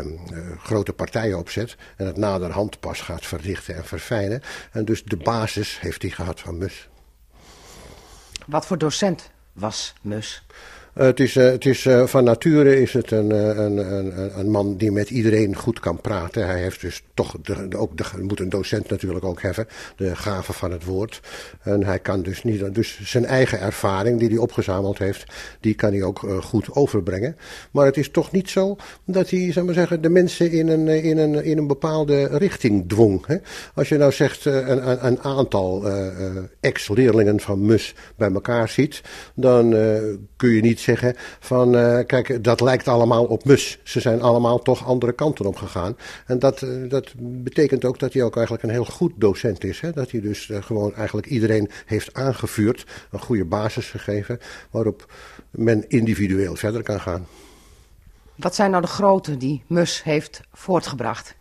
[0.59, 4.42] grote partijen opzet en het naderhand pas gaat verdichten en verfijnen.
[4.73, 6.88] En dus de basis heeft hij gehad van Mus.
[8.49, 10.43] Wat voor docent was Mus?
[10.99, 14.77] Het is, uh, het is uh, van nature is het een, een, een, een, man
[14.77, 16.47] die met iedereen goed kan praten.
[16.47, 17.37] Hij heeft dus toch,
[17.77, 21.21] ook de, moet een docent natuurlijk ook hebben, de gave van het woord.
[21.63, 25.25] En hij kan dus niet, dus zijn eigen ervaring die hij opgezameld heeft,
[25.61, 27.37] die kan hij ook goed overbrengen.
[27.71, 30.89] Maar het is toch niet zo dat hij, zeg maar zeggen, de mensen in een,
[30.89, 33.27] in een, in een bepaalde richting dwong.
[33.27, 33.37] Hè?
[33.75, 35.89] Als je nou zegt een, een aantal
[36.61, 39.01] ex-leerlingen van MUS bij elkaar ziet,
[39.35, 39.71] dan
[40.37, 43.79] kun je niet zeggen van, uh, kijk, dat lijkt allemaal op mus.
[43.83, 45.96] Ze zijn allemaal toch andere kanten op gegaan.
[46.27, 49.81] En dat, uh, dat betekent ook dat hij ook eigenlijk een heel goed docent is.
[49.81, 49.92] Hè?
[49.92, 54.38] Dat hij dus uh, gewoon eigenlijk iedereen heeft aangevuurd, een goede basis gegeven,
[54.70, 55.12] waarop
[55.51, 57.27] men individueel verder kan gaan.
[58.35, 61.35] Wat zijn nou de grote die Mus heeft voortgebracht?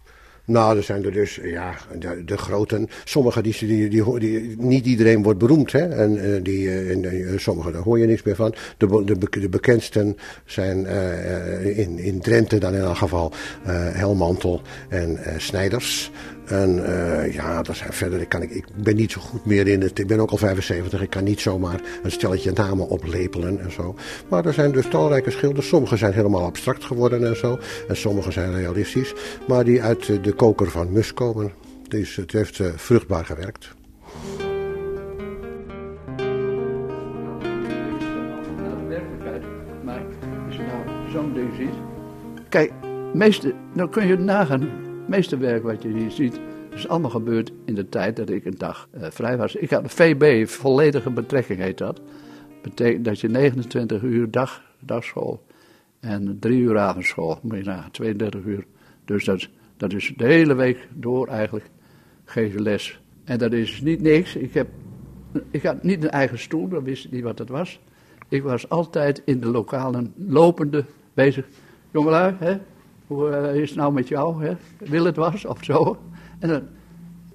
[0.47, 2.89] Nou, er zijn er dus, ja, de, de groten.
[3.03, 5.87] Sommige, die, die, die, niet iedereen wordt beroemd, hè.
[5.87, 8.53] En uh, die, uh, en, uh, sommige, daar hoor je niks meer van.
[8.77, 10.85] De, de, de bekendsten zijn
[11.75, 13.31] in, in Drenthe dan in elk geval
[13.69, 16.11] Helmantel en Snijders.
[16.47, 19.67] En uh, ja, dat zijn verder, ik, kan, ik, ik ben niet zo goed meer
[19.67, 19.99] in het.
[19.99, 23.95] Ik ben ook al 75, ik kan niet zomaar een stelletje namen oplepelen en zo.
[24.29, 25.67] Maar er zijn dus talrijke schilders.
[25.67, 27.59] Sommige zijn helemaal abstract geworden en zo.
[27.87, 29.13] En sommige zijn realistisch.
[29.47, 31.51] Maar die uit de koker van Mus komen.
[31.87, 33.75] Dus het heeft uh, vruchtbaar gewerkt.
[39.83, 40.01] Maar
[40.47, 41.73] als je nou zo'n ding ziet.
[42.49, 42.71] Kijk,
[43.13, 46.39] meeste, dan kun je nagaan het meeste werk wat je hier ziet,
[46.73, 49.55] is allemaal gebeurd in de tijd dat ik een dag uh, vrij was.
[49.55, 52.01] Ik had een VB, volledige betrekking heet dat.
[52.61, 55.45] Betekent dat je 29 uur dag, dagschool
[55.99, 58.65] en 3 uur avondschool, moet je nagaan, 32 uur.
[59.05, 61.69] Dus dat, dat is de hele week door eigenlijk
[62.25, 62.99] geven les.
[63.23, 64.35] En dat is niet niks.
[64.35, 64.67] Ik, heb,
[65.51, 67.79] ik had niet een eigen stoel, dan wist ik niet wat dat was.
[68.29, 71.47] Ik was altijd in de lokalen lopende bezig.
[71.91, 72.57] Jongelui, hè,
[73.07, 74.45] hoe uh, is het nou met jou?
[74.45, 74.53] Hè?
[74.77, 75.97] Wil het was of zo?
[76.39, 76.61] En dan,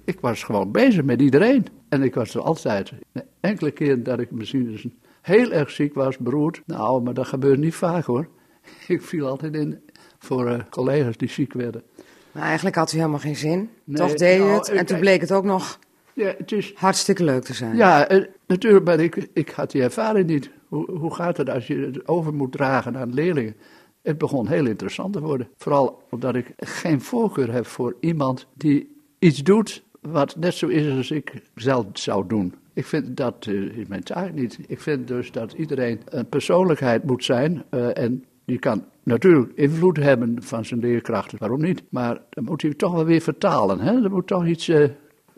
[0.03, 1.65] ik was gewoon bezig met iedereen.
[1.89, 2.91] En ik was er altijd.
[3.39, 4.87] Enkele keer dat ik misschien dus
[5.21, 6.61] heel erg ziek was, beroerd.
[6.65, 8.27] Nou, maar dat gebeurt niet vaak hoor.
[8.87, 9.79] Ik viel altijd in
[10.19, 11.83] voor uh, collega's die ziek werden.
[12.31, 13.69] Maar eigenlijk had u helemaal geen zin.
[13.83, 14.69] Nee, Toch deed nou, het.
[14.69, 15.79] En toen bleek het ook nog
[16.13, 17.75] ja, het is, hartstikke leuk te zijn.
[17.75, 20.49] Ja, uh, natuurlijk, maar ik, ik had die ervaring niet.
[20.67, 23.55] Hoe, hoe gaat het als je het over moet dragen aan leerlingen?
[24.03, 25.47] Het begon heel interessant te worden.
[25.57, 30.97] Vooral omdat ik geen voorkeur heb voor iemand die iets doet wat net zo is
[30.97, 32.53] als ik zelf zou doen.
[32.73, 34.59] Ik vind dat uh, is mijn taak niet.
[34.67, 39.97] Ik vind dus dat iedereen een persoonlijkheid moet zijn uh, en die kan natuurlijk invloed
[39.97, 41.83] hebben van zijn leerkrachten, waarom niet?
[41.89, 43.79] Maar dan moet hij toch wel weer vertalen.
[43.79, 44.03] Hè?
[44.03, 44.89] Er moet toch iets uh,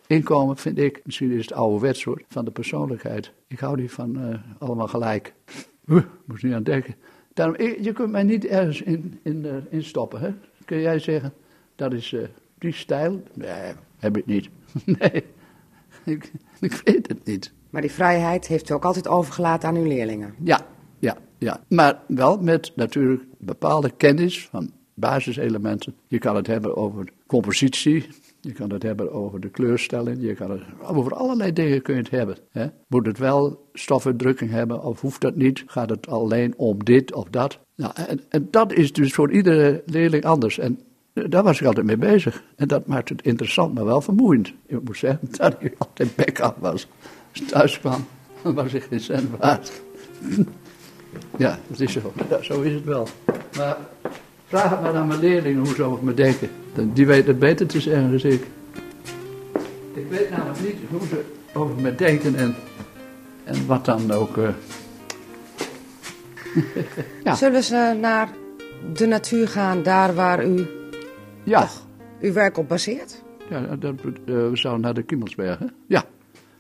[0.08, 1.02] inkomen, vind ik.
[1.04, 3.32] Misschien is het ouderwets hoor, van de persoonlijkheid.
[3.48, 5.34] Ik hou niet van allemaal gelijk.
[6.26, 6.96] Moet niet aan denken.
[7.36, 10.20] Daarom, je kunt mij niet ergens in, in, uh, in stoppen.
[10.20, 10.34] Hè?
[10.66, 11.34] Kun jij zeggen,
[11.76, 12.24] dat is uh,
[12.58, 13.24] die stijl?
[13.34, 14.50] Nee, heb ik niet.
[15.00, 15.24] nee,
[16.04, 17.52] ik, ik weet het niet.
[17.70, 20.36] Maar die vrijheid heeft u ook altijd overgelaten aan uw leerlingen?
[20.44, 20.66] Ja,
[21.00, 21.60] ja, ja.
[21.68, 25.96] Maar wel met natuurlijk bepaalde kennis van basiselementen.
[26.08, 28.08] Je kan het hebben over compositie,
[28.46, 32.02] je kan het hebben over de kleurstelling, je kan het, over allerlei dingen kun je
[32.02, 32.38] het hebben.
[32.50, 32.68] Hè?
[32.88, 35.64] Moet het wel stofuitdrukking hebben of hoeft dat niet?
[35.66, 37.60] Gaat het alleen om dit of dat?
[37.76, 37.94] Nou,
[38.30, 40.60] en, dat is dus voor iedere leerling anders.
[40.60, 40.80] En
[41.14, 42.44] daar was ik altijd mee bezig.
[42.56, 44.54] En dat maakt het interessant, maar wel vermoeiend.
[44.66, 46.88] Ik moet zeggen dat ik altijd back-up was.
[47.32, 48.06] Als ik thuis kwam,
[48.42, 49.82] was ik geen cent waard.
[51.38, 52.14] Ja, dat is zo.
[52.42, 53.08] Zo is het wel.
[53.58, 53.78] Maar
[54.48, 56.50] vraag het maar aan mijn leerlingen hoe ze over me denken.
[56.94, 58.44] Die weten het beter te zeggen dan ik.
[59.94, 62.56] Ik weet namelijk niet hoe ze over me denken en,
[63.44, 64.38] en wat dan ook.
[64.38, 64.50] eh,
[67.24, 67.36] Ja.
[67.36, 68.30] Zullen ze naar
[68.94, 70.68] de natuur gaan, daar waar u
[71.44, 71.68] ja,
[72.22, 73.24] uw werk op baseert?
[73.50, 75.72] ja dat, eh, we zouden naar de Kimmelsbergen.
[75.88, 76.04] Ja,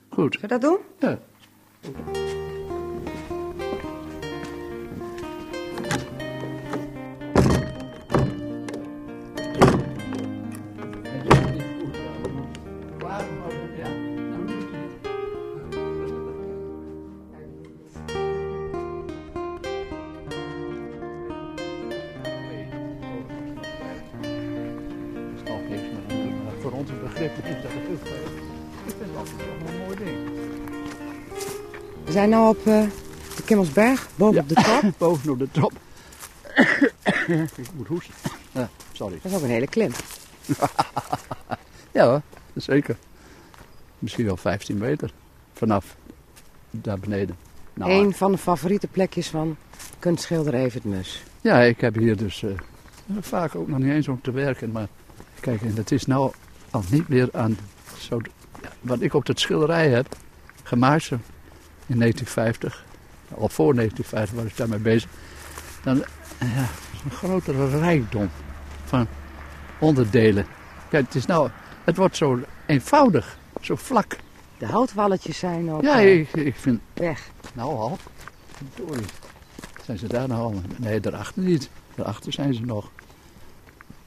[0.09, 0.37] goed.
[0.39, 0.77] Zullen we dat doen?
[1.09, 1.19] Ja.
[32.15, 32.83] Zijn nu op eh,
[33.35, 34.41] de Kimmelsberg, boven Ja.
[34.41, 34.91] op de top.
[34.97, 35.71] Boven op de top.
[37.57, 38.13] ik moet hoesten.
[38.51, 39.19] Ja, sorry.
[39.21, 39.91] Dat is ook een hele klim.
[41.91, 42.21] Ja hoor,
[42.55, 42.97] zeker.
[43.99, 45.11] Misschien wel 15 meter
[45.53, 45.95] vanaf
[46.71, 47.37] daar beneden.
[47.73, 49.57] Nou, Een van de favoriete plekjes van
[49.99, 51.23] kunstschilder Evert Mus.
[51.41, 52.49] Ja, ik heb hier dus eh,
[53.19, 54.71] vaak ook nog niet eens om te werken.
[54.71, 54.87] Maar
[55.39, 56.31] kijk, en het is nou
[56.69, 57.57] al niet meer aan
[57.99, 58.19] zo,
[58.61, 60.15] ja, wat ik op dat schilderij heb
[60.63, 61.03] gemaakt
[61.87, 62.85] in 1950.
[63.37, 65.09] Al voor 1950 was ik daarmee bezig.
[65.83, 66.03] Dan
[66.37, 66.65] eh, ja,
[67.05, 68.29] een grotere rijkdom
[68.85, 69.07] van
[69.79, 70.45] onderdelen.
[70.89, 71.49] Kijk, het is nou,
[71.83, 74.17] het wordt zo eenvoudig, zo vlak.
[74.57, 77.29] De houtwalletjes zijn ook Ja, eh, ik, ik vind, weg.
[77.53, 77.97] nou al,
[78.73, 79.05] verdorie.
[79.85, 80.61] Zijn ze daar nou al?
[80.77, 81.69] Nee, daarachter niet.
[81.95, 82.89] Daarachter zijn ze nog.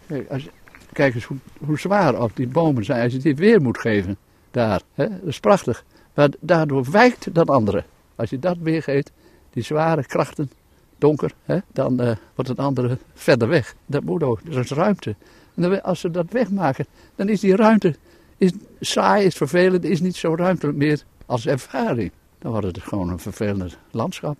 [0.07, 0.51] Kijk, als je-
[0.93, 4.17] kijk eens hoe, hoe zwaar ook die bomen zijn als je dit weer moet geven.
[4.51, 5.09] Daar, hè?
[5.09, 5.85] dat is prachtig.
[6.19, 7.85] Maar daardoor wijkt dat andere.
[8.17, 9.11] Als je dat weergeeft,
[9.51, 10.51] die zware krachten,
[10.97, 11.59] donker, hè?
[11.73, 13.75] dan eh, wordt het andere verder weg.
[13.87, 15.15] Dat moet ook, er is ruimte.
[15.55, 17.97] En dan, als ze dat wegmaken, dan is die ruimte
[18.37, 22.11] is saai, is vervelend, is niet zo ruimtelijk meer als ervaring.
[22.39, 24.37] Dan wordt het gewoon een vervelend landschap.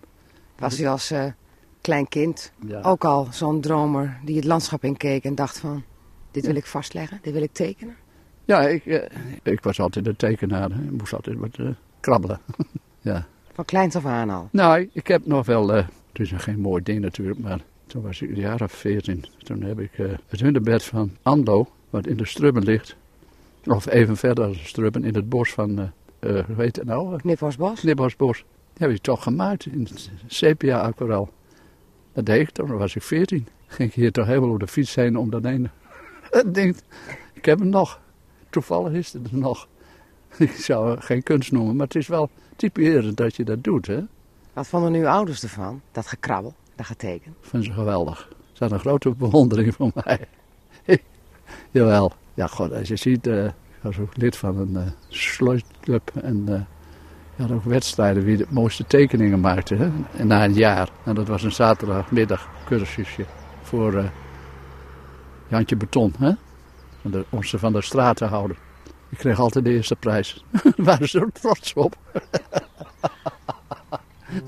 [0.57, 1.25] Was u als eh,
[1.81, 2.81] klein kind Ja.
[2.81, 5.83] ook al zo'n dromer die het landschap inkeek en dacht van...
[6.31, 7.95] Dit wil ik vastleggen, dit wil ik tekenen.
[8.49, 9.01] Ja, ik, eh,
[9.43, 10.71] ik was altijd een tekenaar.
[10.71, 11.65] Ik moest altijd wat eh,
[11.99, 12.39] krabbelen.
[13.01, 13.25] ja.
[13.53, 14.49] Van kleins af aan al.
[14.51, 15.73] Nou, ik heb nog wel...
[15.73, 18.71] eh, het is nog geen mooi ding natuurlijk, maar toen was ik een jaar of
[18.71, 19.25] veertien.
[19.37, 19.91] Toen heb ik
[20.27, 22.95] het hunebed van Ando, wat in de Strubben ligt.
[23.65, 25.91] Of even verder als de Strubben, in het bos van...
[26.19, 27.17] hoe heet het nou?
[27.17, 27.81] Knippersbos.
[28.73, 29.87] Die heb ik toch gemaakt in
[30.27, 31.29] sepia aquarel.
[32.13, 33.47] Dat deed ik toen, was ik veertien.
[33.67, 35.69] Ging ik hier toch helemaal op de fiets heen om dat ene
[36.45, 36.77] ding.
[37.33, 37.99] Ik heb hem nog.
[38.49, 39.67] Toevallig is het er nog.
[40.37, 43.87] Ik zou het geen kunst noemen, maar het is wel typerend dat je dat doet.
[43.87, 43.99] Hè?
[44.53, 45.81] Wat vonden uw ouders ervan?
[45.91, 47.35] Dat gekrabbel, dat getekend.
[47.41, 48.27] Ik vind ze geweldig.
[48.29, 50.19] Ze hadden een grote bewondering voor mij.
[51.71, 52.13] Jawel.
[52.33, 54.95] Ja, god, als je ziet, eh, ik was ook lid van een
[55.41, 56.61] uh, en eh
[57.39, 59.75] je had ook wedstrijden wie de mooiste tekeningen maakte.
[59.75, 59.89] Hè?
[60.17, 60.89] En na een jaar.
[61.03, 63.25] En dat was een zaterdagmiddag cursusje
[63.61, 64.03] voor eh,
[65.47, 66.13] Jantje Beton.
[66.19, 66.31] Hè?
[67.01, 68.57] De, om ze van de straat te houden.
[69.09, 70.43] Ik kreeg altijd de eerste prijs.
[70.63, 71.95] Daar waren ze trots op.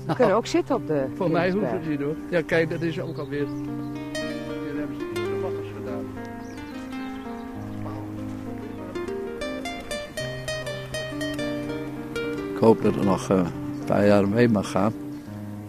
[0.06, 1.82] We kunnen ook zitten op de Voor mij hoeft Kimmelsberg.
[1.82, 2.16] het niet hoor.
[2.30, 3.46] Ja, kijk, dat is ook alweer.
[3.46, 6.04] Hier hebben ze iets gedaan.
[12.54, 14.92] Ik hoop dat er nog eh, een paar jaar mee mag gaan.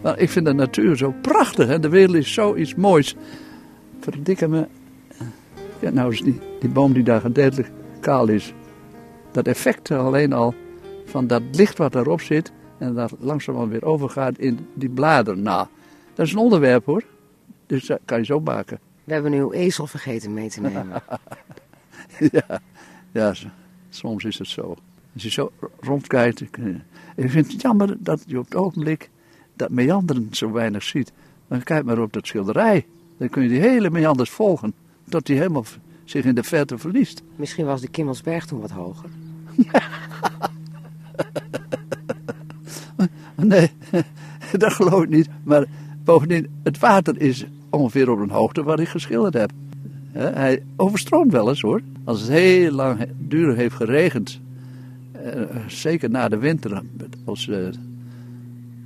[0.02, 3.16] Maar ik vind de natuur zo prachtig en de wereld is zoiets moois.
[4.00, 4.68] Verdikke me.
[5.84, 8.54] Ja, nou is die, die boom die daar gedeeltelijk kaal is.
[9.32, 10.54] Dat effect alleen al
[11.06, 15.42] van dat licht wat erop zit en dat langzaam weer overgaat in die bladeren.
[15.42, 15.68] Nou,
[16.14, 17.04] dat is een onderwerp hoor.
[17.66, 18.80] Dus dat kan je zo maken.
[19.04, 20.88] We hebben uw ezel vergeten mee te nemen.
[22.32, 22.62] ja,
[23.12, 23.34] ja,
[23.90, 24.76] soms is het zo.
[25.14, 26.42] Als je zo rondkijkt.
[26.42, 26.66] Ik, eh,
[27.16, 29.10] ik vind het jammer dat je op het ogenblik
[29.56, 31.12] dat meanderen zo weinig ziet.
[31.48, 32.86] Dan kijk maar op dat schilderij.
[33.18, 34.74] Dan kun je die hele meanders volgen.
[35.14, 35.66] Tot die helemaal
[36.04, 37.24] zich in de verte verliest.
[37.36, 39.10] Misschien was de Kimmelsberg toen wat hoger.
[43.36, 43.72] Nee,
[44.58, 45.30] dat geloof ik niet.
[45.44, 45.66] Maar
[46.04, 49.52] bovendien, het water is ongeveer op een hoogte waar ik geschilderd heb.
[50.12, 51.82] Hij overstroomt wel eens hoor.
[52.04, 54.40] Als het heel lang duur heeft geregend,
[55.12, 56.82] eh, zeker na de winter,
[57.26, 57.58] als eh,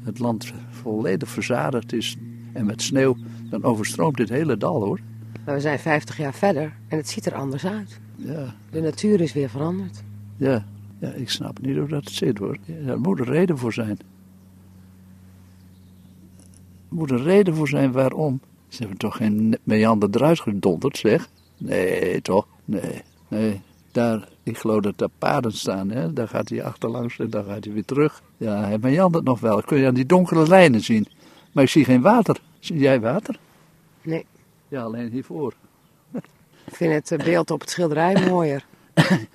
[0.04, 2.18] het land volledig verzadigd is
[2.54, 3.18] en met sneeuw,
[3.50, 5.00] dan overstroomt dit hele dal hoor.
[5.48, 8.00] Maar we zijn 50 jaar verder en het ziet er anders uit.
[8.16, 10.04] Ja, De natuur is weer veranderd.
[10.38, 10.66] ja,
[11.00, 12.58] ja ik snap niet hoe dat zit hoor.
[12.86, 13.98] Daar moet een reden voor zijn.
[16.90, 18.40] moet een reden voor zijn waarom.
[18.68, 21.30] Ze hebben toch geen meander eruit gedonderd, zeg?
[21.58, 22.48] Nee, toch?
[22.66, 23.62] Nee, nee.
[23.92, 26.14] Daar, ik geloof dat daar paden staan, hè?
[26.14, 28.22] Daar gaat hij achterlangs en dan gaat hij weer terug.
[28.38, 29.62] Ja, hij meandert nog wel.
[29.62, 31.08] Kun je aan die donkere lijnen zien.
[31.52, 32.42] Maar ik zie geen water.
[32.60, 33.40] Zie jij water?
[34.02, 34.26] Nee.
[34.68, 35.54] Ja, alleen hiervoor.
[36.66, 38.66] Ik vind het eh, beeld op het schilderij mooier.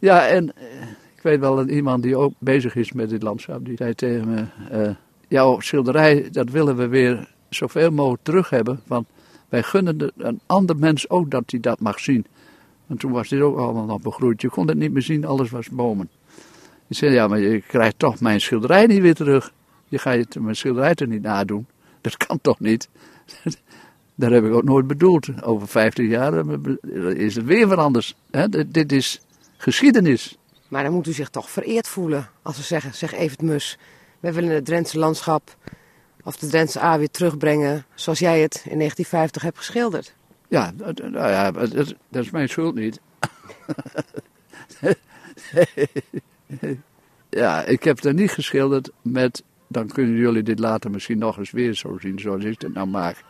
[0.00, 0.82] Ja, en eh,
[1.14, 4.28] ik weet wel dat iemand die ook bezig is met dit landschap, die zei tegen
[4.28, 4.94] me, eh,
[5.28, 9.06] jouw schilderij, dat willen we weer zoveel mogelijk terug hebben, want
[9.48, 12.26] wij gunnen de, een ander mens ook dat hij dat mag zien.
[12.86, 15.50] Want toen was dit ook allemaal nog begroeid, je kon het niet meer zien, alles
[15.50, 16.10] was bomen.
[16.88, 19.52] Ik zei, ja, maar je krijgt toch mijn schilderij niet weer terug.
[19.88, 21.66] Je gaat je mijn schilderij toch niet nadoen?
[22.00, 22.88] Dat kan toch niet?
[24.18, 25.42] Dat heb ik ook nooit bedoeld.
[25.42, 26.54] Over 15 jaar eh,
[27.10, 28.16] is het weer veranderd.
[28.30, 28.48] Hè?
[28.48, 29.20] Dit- is
[29.56, 30.38] geschiedenis.
[30.68, 33.78] Maar dan moet u zich toch vereerd voelen als we zeggen, zeg Evert Mus,
[34.20, 35.56] wij willen het Drentse landschap
[36.22, 40.14] of de Drentse A weer terugbrengen zoals jij het in 1950 hebt geschilderd.
[40.48, 43.00] Ja, dat, nou ja, dat, dat is mijn schuld niet.
[47.28, 49.42] ja, ik heb het niet geschilderd met.
[49.68, 52.86] Dan kunnen jullie dit later misschien nog eens weer zo zien zoals ik het nou
[52.88, 53.24] maak.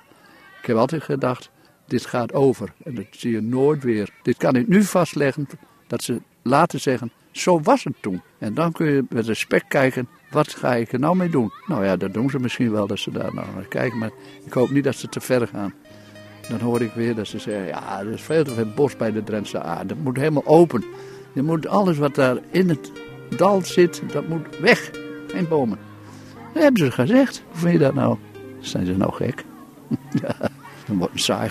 [0.61, 1.51] Ik heb altijd gedacht,
[1.87, 2.73] dit gaat over.
[2.85, 4.11] En dat zie je nooit weer.
[4.23, 5.49] Dit kan ik nu vastleggen,
[5.87, 8.23] dat ze later zeggen, zo was het toen.
[8.39, 11.53] En dan kun je met respect kijken, wat ga ik er nou mee doen?
[11.67, 13.99] Nou ja, dat doen ze misschien wel, dat ze daar nou naar kijken.
[13.99, 14.11] Maar
[14.45, 15.75] ik hoop niet dat ze te ver gaan.
[16.49, 19.13] Dan hoor ik weer dat ze zeggen, ja, er is veel te veel bos bij
[19.13, 19.85] de Drentse A.
[19.85, 20.85] Dat moet helemaal open.
[21.33, 22.93] Je moet alles wat daar in het
[23.37, 24.91] dal zit, dat moet weg.
[25.27, 25.79] Geen bomen.
[26.53, 27.43] Dat hebben ze gezegd.
[27.49, 28.17] Hoe vind je dat nou?
[28.61, 29.45] Zijn ze nou gek?
[30.23, 30.48] ja,
[30.89, 31.51] dan wordt een saai.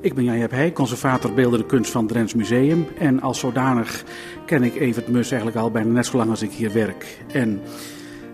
[0.00, 2.86] Ik ben Jan Jep Heij, conservator beeldende kunst van Drents Museum.
[2.98, 4.04] En als zodanig
[4.46, 7.18] ken ik Evert Mus eigenlijk al bijna net zo lang als ik hier werk.
[7.32, 7.60] En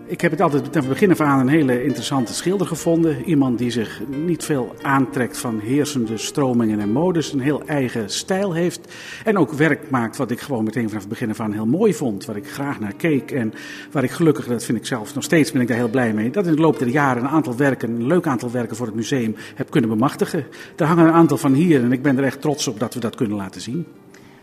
[0.07, 3.23] ik heb het altijd van begin af aan een hele interessante schilder gevonden.
[3.23, 7.33] Iemand die zich niet veel aantrekt van heersende stromingen en modes.
[7.33, 8.93] Een heel eigen stijl heeft.
[9.23, 11.93] En ook werk maakt wat ik gewoon meteen vanaf het begin af aan heel mooi
[11.93, 12.25] vond.
[12.25, 13.31] Waar ik graag naar keek.
[13.31, 13.53] En
[13.91, 16.29] waar ik gelukkig, dat vind ik zelf nog steeds, ben ik daar heel blij mee.
[16.29, 18.95] Dat in de loop der jaren een aantal werken, een leuk aantal werken voor het
[18.95, 20.45] museum heb kunnen bemachtigen.
[20.75, 22.99] Er hangen een aantal van hier en ik ben er echt trots op dat we
[22.99, 23.85] dat kunnen laten zien.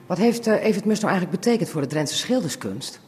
[0.07, 3.01] Wat heeft eh, Evert Mus nou eigenlijk betekend voor de Drentse schilderskunst?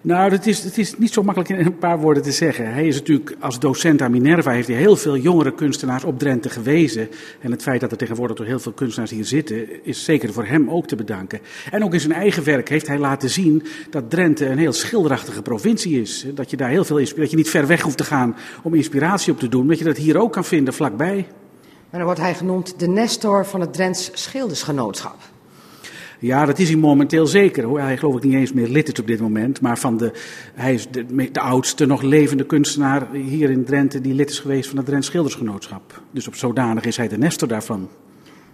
[0.00, 2.72] Nou, dat is, is niet zo makkelijk in een paar woorden te zeggen.
[2.72, 6.48] Hij is natuurlijk als docent aan Minerva, heeft hij heel veel jongere kunstenaars op Drenthe
[6.48, 7.08] gewezen.
[7.40, 10.44] En het feit dat er tegenwoordig toch heel veel kunstenaars hier zitten, is zeker voor
[10.44, 11.40] hem ook te bedanken.
[11.70, 15.42] En ook in zijn eigen werk heeft hij laten zien dat Drenthe een heel schilderachtige
[15.42, 16.26] provincie is.
[16.34, 18.74] Dat je daar heel veel insp- dat je niet ver weg hoeft te gaan om
[18.74, 21.26] inspiratie op te doen, dat je dat hier ook kan vinden vlakbij.
[21.90, 25.16] Maar dan wordt hij genoemd de Nestor van het Drents Schildersgenootschap.
[26.18, 27.64] Ja, dat is hij momenteel zeker.
[27.64, 27.80] Hoor.
[27.80, 29.60] Hij geloof ik niet eens meer lid is op dit moment.
[29.60, 30.12] Maar van de,
[30.54, 34.76] hij is de, oudste nog levende kunstenaar hier in Drenthe die lid is geweest van
[34.76, 36.02] het Drents Schildersgenootschap.
[36.10, 37.88] Dus op zodanig is hij de nestor daarvan.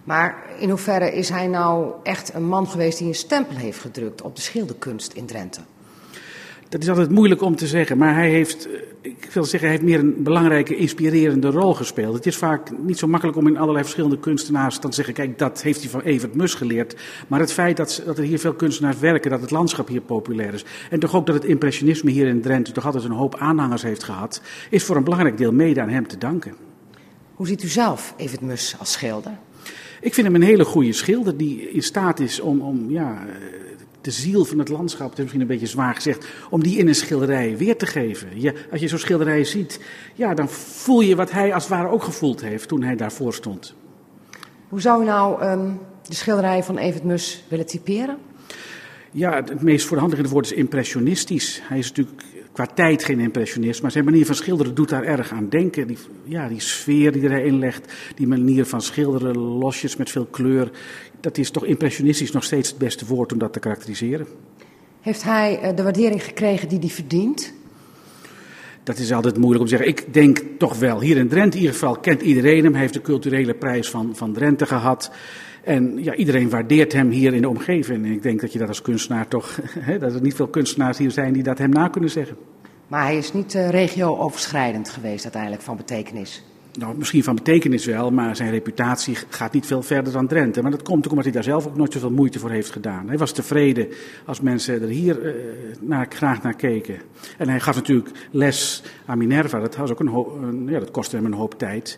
[0.03, 4.21] Maar in hoeverre is hij nou echt een man geweest die een stempel heeft gedrukt
[4.21, 5.61] op de schilderkunst in Drenthe?
[6.69, 9.77] Dat is altijd moeilijk om te zeggen, maar hij heeft, eh, ik wil zeggen, hij
[9.77, 12.15] heeft meer een belangrijke, inspirerende rol gespeeld.
[12.15, 15.37] Het is vaak niet zo makkelijk om in allerlei verschillende kunstenaars dan te zeggen, kijk,
[15.37, 16.95] dat heeft hij van Evert Mus geleerd.
[17.27, 20.53] Maar het feit dat, dat er hier veel kunstenaars werken, dat het landschap hier populair
[20.53, 20.65] is.
[20.89, 24.03] En toch ook dat het impressionisme hier in Drenthe toch altijd een hoop aanhangers heeft
[24.03, 26.55] gehad, is voor een belangrijk deel mede aan hem te danken.
[27.35, 29.37] Hoe ziet u zelf Evert Mus als schilder?
[30.01, 33.35] Ik vind hem een hele goede schilder die in staat is om, om ja, eh,
[34.05, 36.87] de ziel van het landschap, het is misschien een beetje zwaar gezegd, om die in
[36.87, 38.41] een schilderij weer te geven.
[38.41, 39.79] Je, als je zo'n schilderij ziet,
[40.13, 43.33] ja, dan voel je wat hij als het ware ook gevoeld heeft toen hij daarvoor
[43.33, 43.73] stond.
[44.69, 48.17] Hoe zou u nou ehm, de schilderijen van Evert Mus willen typeren?
[49.11, 51.61] Ja, het meest voor de hand woord is impressionistisch.
[51.63, 55.31] Hij is natuurlijk qua tijd geen impressionist, maar zijn manier van schilderen doet daar erg
[55.31, 55.87] aan denken.
[55.87, 60.25] Die, ja, die sfeer die hij erin legt, die manier van schilderen, losjes met veel
[60.25, 60.71] kleur.
[61.25, 64.27] Dat is toch impressionistisch nog steeds het beste woord om dat te karakteriseren.
[65.01, 67.53] Heeft hij eh, de waardering gekregen die hij verdient?
[68.83, 69.97] Dat is altijd moeilijk om te zeggen.
[69.97, 71.01] Ik denk toch wel.
[71.01, 72.71] Hier in Drenthe in ieder geval kent iedereen hem.
[72.71, 75.11] Hij heeft de culturele prijs van, van Drenthe gehad.
[75.63, 78.05] En ja, iedereen waardeert hem hier in de omgeving.
[78.05, 79.59] En ik denk dat je dat als kunstenaar toch...
[79.79, 82.37] Hè, dat er niet veel kunstenaars hier zijn die dat hem na kunnen zeggen.
[82.87, 86.43] Maar hij is niet eh, regio-overschrijdend geweest uiteindelijk van betekenis.
[86.77, 90.61] Nou, misschien van betekenis wel, maar zijn reputatie gaat niet veel verder dan Drenthe.
[90.61, 93.07] Maar dat komt ook omdat hij daar zelf ook nooit zoveel moeite voor heeft gedaan.
[93.07, 93.87] Hij was tevreden
[94.25, 95.33] als mensen er hier uh,
[95.81, 96.97] naar, graag naar keken.
[97.37, 99.59] En hij gaf natuurlijk les aan Minerva.
[99.59, 101.97] Dat, was ook een, een ja, dat kostte hem een hoop tijd.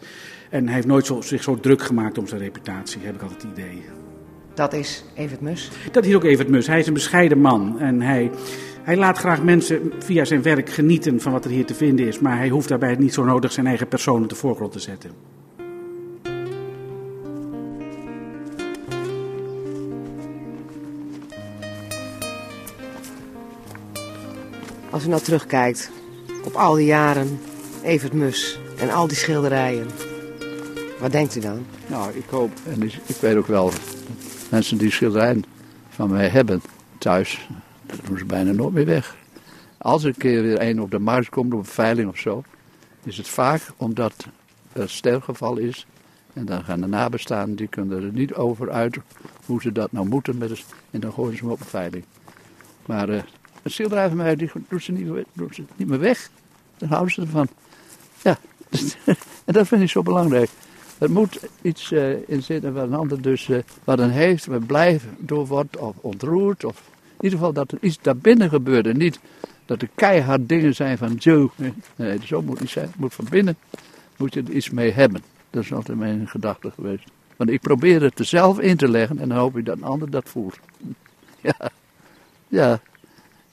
[0.50, 3.42] En hij heeft nooit zo, zich zo druk gemaakt om zijn reputatie, heb ik altijd
[3.42, 3.84] het idee.
[4.54, 5.72] Dat is Evert Mus?
[5.92, 6.68] Dat is ook Evert Mus.
[6.68, 7.80] Hij is een bescheiden man.
[7.80, 8.32] En hij,
[8.88, 12.20] hij laat graag mensen via zijn werk genieten van wat er hier te vinden is.
[12.20, 15.12] Maar hij hoeft daarbij niet zo nodig zijn eigen persoon op de voorgrond te zetten.
[24.90, 25.92] Als u nou terugkijkt
[26.44, 27.40] op al die jaren
[27.84, 29.88] Evert Mus en al die schilderijen.
[31.00, 31.66] Wat denkt u dan?
[31.88, 33.72] Nou, ik hoop, en ik weet ook wel,
[34.50, 35.44] mensen die schilderijen
[35.90, 36.62] van mij hebben
[36.98, 37.48] thuis,
[37.88, 39.16] dat doen ze bijna nooit meer weg.
[39.78, 42.44] Als er een keer weer een op de markt komt, op een veiling of zo,
[43.04, 44.28] is het vaak omdat
[44.74, 45.88] er sterfgeval is.
[46.34, 48.98] En dan gaan de nabestaanden, die kunnen er niet over uit
[49.46, 50.38] hoe ze dat nou moeten.
[50.38, 52.04] Met en dan gooien ze hem op een veiling.
[52.86, 53.22] Maar uh,
[53.64, 56.30] een schilderij van mij, die doet ze, niet, ze niet meer weg.
[56.78, 57.48] Dan houden ze ervan.
[58.24, 58.38] Ja,
[59.46, 60.50] en dat vind ik zo belangrijk.
[60.98, 64.66] Er moet iets uh, in zitten wat een ander dus uh, wat een heeft, wat
[64.66, 66.64] blij door wordt of ontroerd.
[66.64, 66.82] Of
[67.18, 68.88] in ieder geval dat er iets daarbinnen gebeurt.
[68.88, 69.20] En niet
[69.66, 71.52] dat er keihard dingen zijn van zo.
[71.96, 72.92] Nee, zo moet het niet zijn.
[72.98, 73.58] Moet van binnen
[74.18, 75.24] moet je er iets mee hebben.
[75.50, 77.04] Dat is altijd mijn gedachte geweest.
[77.36, 79.84] Want ik probeer het er zelf in te leggen en dan hoop ik dat een
[79.84, 80.60] ander dat voelt.
[81.42, 81.70] Ja,
[82.48, 82.80] ja.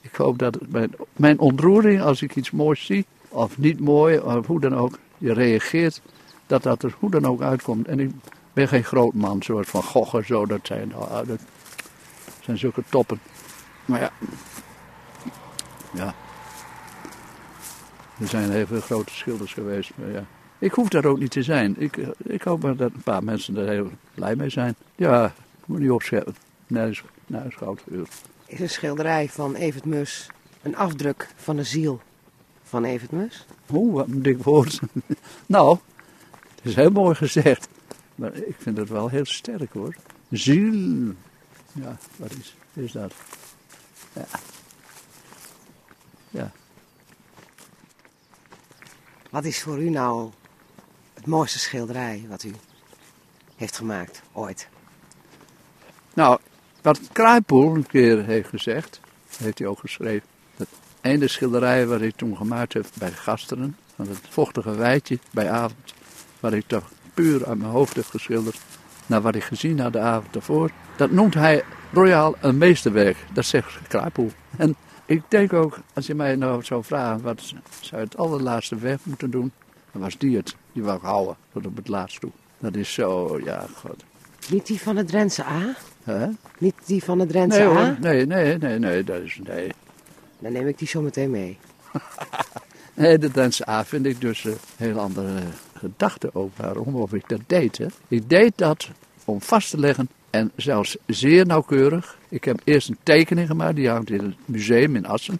[0.01, 4.45] Ik hoop dat mijn, mijn ontroering als ik iets moois zie, of niet mooi, of
[4.45, 6.01] hoe dan ook, je reageert,
[6.47, 7.87] dat dat er hoe dan ook uitkomt.
[7.87, 8.11] En ik
[8.53, 11.39] ben geen groot man, zoals Van Gogh zo, dat zijn, nou, dat
[12.41, 13.19] zijn zulke toppen.
[13.85, 14.11] Maar ja,
[15.93, 16.13] ja.
[18.19, 20.25] Er zijn heel veel grote schilders geweest, maar ja.
[20.59, 21.75] Ik hoef daar ook niet te zijn.
[21.77, 24.75] Ik, ik hoop maar dat een paar mensen er heel blij mee zijn.
[24.95, 26.35] Ja, ik moet niet opscheppen.
[26.67, 28.07] Nee, nee, schouwvuur.
[28.45, 30.29] Is een schilderij van Evert Mus
[30.61, 32.01] een afdruk van de ziel
[32.63, 33.45] van Evert Mus?
[33.73, 34.79] Oeh, wat een dik woord.
[35.45, 35.77] nou,
[36.55, 37.67] het is heel mooi gezegd.
[38.15, 39.95] Maar ik vind het wel heel sterk hoor.
[40.29, 41.13] Ziel.
[41.71, 43.13] Ja, wat is, is dat?
[44.15, 44.25] Ja.
[46.29, 46.51] Ja.
[49.29, 50.31] Wat is voor u nou
[51.13, 52.51] het mooiste schilderij wat u
[53.55, 54.67] heeft gemaakt, ooit?
[56.13, 56.39] Nou,
[56.81, 58.99] wat Kruipoel een keer heeft gezegd,
[59.37, 60.27] heeft hij ook geschreven.
[60.55, 60.67] Het
[61.01, 65.93] ene schilderij wat ik toen gemaakt heb bij Gasteren, van het vochtige weidje bij avond,
[66.39, 68.59] wat ik toch puur uit mijn hoofd heb geschilderd,
[69.05, 70.71] naar wat ik gezien had de avond ervoor.
[70.97, 71.63] Dat noemt hij
[71.95, 73.17] royaal een meesterwerk.
[73.33, 74.31] Dat zegt Kruipoel.
[74.57, 74.75] En
[75.05, 79.31] ik denk ook, als je mij nou zou vragen wat zou het allerlaatste weg moeten
[79.31, 79.51] doen,
[79.91, 80.55] dan was die het.
[80.73, 82.31] Die wou ik houden tot op het laatst toe.
[82.57, 84.03] Dat is zo, ja, god.
[84.49, 85.75] Niet die van het Drentse A?
[86.03, 86.27] Hè?
[86.57, 87.73] Niet die van het Drentse nee, A?
[87.73, 89.71] Hoor, nee, nee, nee, nee, dat is, nee.
[90.39, 91.57] Dan neem ik die zo meteen mee.
[92.93, 95.39] nee, de Drentse A vind ik dus een heel andere
[95.73, 97.77] gedachte ook waarom of ik dat deed.
[97.77, 97.85] Hè.
[98.07, 98.89] Ik deed dat
[99.25, 102.17] om vast te leggen en zelfs zeer nauwkeurig.
[102.29, 105.39] Ik heb eerst een tekening gemaakt, die hangt in het museum in Assen.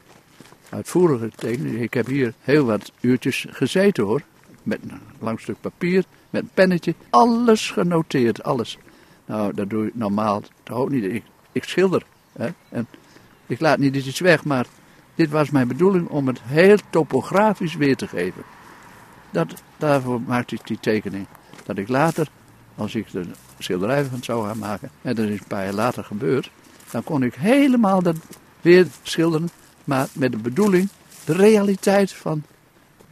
[0.69, 1.81] Uitvoerige tekening.
[1.81, 4.21] Ik heb hier heel wat uurtjes gezeten hoor.
[4.63, 6.95] Met een lang stuk papier, met een pennetje.
[7.09, 8.77] Alles genoteerd, alles.
[9.25, 11.23] Nou, dat doe ik normaal toch ook niet.
[11.51, 12.03] Ik, schilder.
[12.33, 12.49] Hè?
[12.69, 12.87] En
[13.47, 14.65] ik laat niet iets weg, maar
[15.15, 18.43] dit was mijn bedoeling om het heel topografisch weer te geven.
[19.31, 21.27] Dat, daarvoor maakte ik die tekening.
[21.65, 22.27] Dat ik later,
[22.75, 23.25] als ik de
[23.59, 26.51] schilderij van zou gaan maken, en dat is een paar jaar later gebeurd,
[26.91, 28.15] dan kon ik helemaal dat
[28.61, 29.49] weer schilderen,
[29.83, 30.89] maar met de bedoeling
[31.25, 32.43] de realiteit van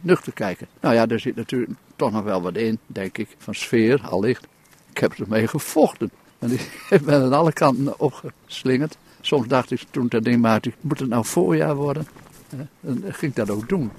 [0.00, 0.66] nuchter kijken.
[0.80, 4.46] Nou ja, daar zit natuurlijk toch nog wel wat in, denk ik, van sfeer, allicht.
[4.90, 6.10] Ik heb ermee gevochten.
[6.38, 6.70] En ik
[7.04, 8.96] ben aan alle kanten opgeslingerd.
[9.20, 12.06] Soms dacht ik toen dat ding maakte, moet het nou voorjaar worden?
[12.56, 13.90] En dan ging ik dat ook doen.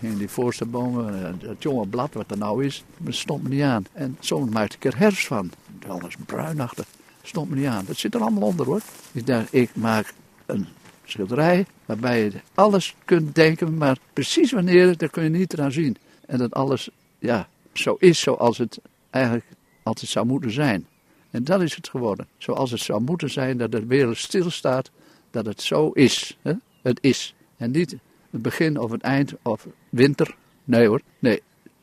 [0.00, 3.62] In die voorste bomen, het jonge blad wat er nou is, dat stond me niet
[3.62, 3.86] aan.
[3.92, 5.50] En soms maakte ik er herfst van.
[5.88, 6.86] Alles bruinachtig.
[7.22, 7.84] Stond me niet aan.
[7.84, 8.80] Dat zit er allemaal onder hoor.
[9.12, 10.14] Ik dacht, ik maak
[10.46, 10.66] een
[11.04, 15.96] schilderij waarbij je alles kunt denken, maar precies wanneer, dat kun je niet eraan zien.
[16.26, 18.80] En dat alles, ja, zo is zoals het
[19.10, 19.46] eigenlijk
[19.82, 20.86] altijd zou moeten zijn.
[21.30, 22.26] En dat is het geworden.
[22.38, 24.90] Zoals het zou moeten zijn, dat de wereld stilstaat,
[25.30, 26.38] dat het zo is.
[26.42, 26.52] Hè?
[26.82, 27.34] Het is.
[27.56, 27.96] En niet
[28.30, 30.34] het begin of het eind of winter.
[30.64, 31.42] Nee hoor, nee.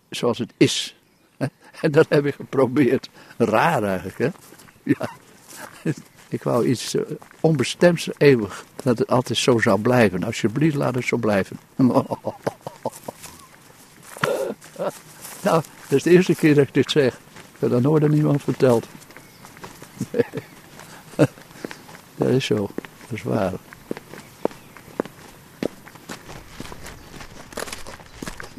[0.10, 0.96] Zoals het is.
[1.82, 3.10] En dat heb ik geprobeerd.
[3.38, 4.30] Raar eigenlijk, hè?
[4.84, 5.10] Ja.
[6.30, 7.02] Ik wou iets uh,
[7.40, 8.66] onbestemds eeuwig.
[8.84, 10.24] Dat het altijd zo zou blijven.
[10.24, 11.60] Alsjeblieft, laat het zo blijven.
[11.76, 12.04] nou,
[15.42, 17.14] Dat is de eerste keer dat ik dit zeg.
[17.14, 18.88] Ik heb dat nooit aan iemand verteld.
[20.12, 21.28] Nee.
[22.16, 22.56] Dat is zo.
[22.56, 23.54] Dat is waar.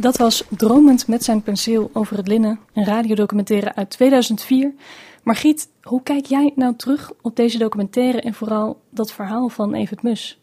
[0.00, 4.72] Dat was Dromend met zijn penseel over het linnen, een radiodocumentaire uit 2004.
[5.22, 10.02] Margriet, hoe kijk jij nou terug op deze documentaire en vooral dat verhaal van Evert
[10.02, 10.40] Mus?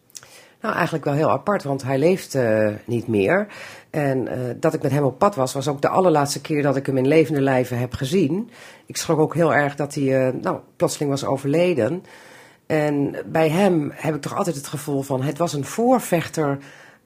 [0.61, 3.47] Nou, eigenlijk wel heel apart, want hij leeft uh, niet meer.
[3.89, 6.75] En uh, dat ik met hem op pad was, was ook de allerlaatste keer dat
[6.75, 8.49] ik hem in levende lijven heb gezien.
[8.85, 12.03] Ik schrok ook heel erg dat hij uh, nou, plotseling was overleden.
[12.65, 16.57] En bij hem heb ik toch altijd het gevoel van, het was een voorvechter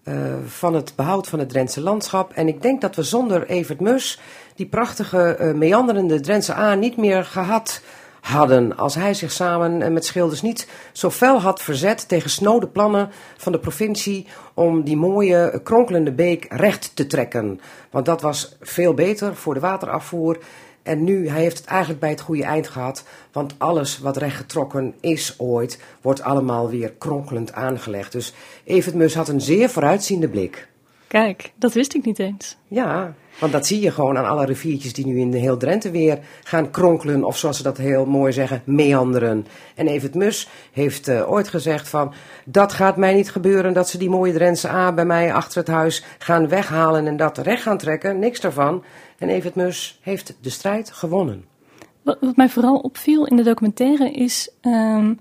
[0.04, 2.32] uh, van het behoud van het Drentse landschap.
[2.34, 4.20] En ik denk dat we zonder Evert Mus
[4.56, 7.82] die prachtige uh, meanderende Drentse A niet meer gehad
[8.22, 8.78] hadden.
[8.78, 13.52] Als hij zich samen met Schilders niet zo fel had verzet tegen snode plannen van
[13.52, 17.60] de provincie om die mooie kronkelende beek recht te trekken.
[17.92, 20.38] Want dat was veel beter voor de waterafvoer
[20.84, 23.04] en nu, hij heeft het eigenlijk bij het goede eind gehad.
[23.32, 28.12] Want alles wat rechtgetrokken is ooit, wordt allemaal weer kronkelend aangelegd.
[28.12, 30.70] Dus Evert Mus had een zeer vooruitziende blik.
[31.12, 32.58] Kijk, dat wist ik niet eens.
[32.68, 35.92] Ja, want dat zie je gewoon aan alle riviertjes die nu in de heel Drenthe
[35.92, 37.24] weer gaan kronkelen.
[37.24, 39.46] Of zoals ze dat heel mooi zeggen, meanderen.
[39.76, 42.14] En Evert Mus heeft uh, ooit gezegd van,
[42.46, 43.74] dat gaat mij niet gebeuren.
[43.74, 47.38] Dat ze die mooie Drentse A bij mij achter het huis gaan weghalen en dat
[47.38, 48.20] recht gaan trekken.
[48.20, 48.84] Niks daarvan.
[49.18, 51.46] En Evert Mus heeft de strijd gewonnen.
[52.02, 55.20] Wat, wat mij vooral opviel in de documentaire is um,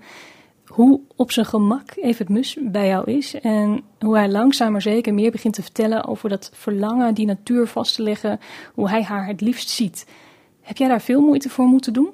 [0.71, 3.39] hoe op zijn gemak Evert Mus bij jou is.
[3.39, 7.67] En hoe hij langzaam maar zeker meer begint te vertellen over dat verlangen die natuur
[7.67, 8.39] vast te leggen.
[8.73, 10.05] Hoe hij haar het liefst ziet.
[10.61, 12.09] Heb jij daar veel moeite voor moeten doen?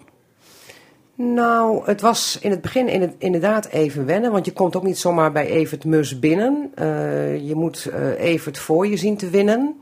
[1.16, 5.32] Nou, het was in het begin inderdaad even wennen, want je komt ook niet zomaar
[5.32, 6.72] bij Evert Mus binnen.
[6.80, 9.76] Uh, je moet uh, Evert voor je zien te winnen.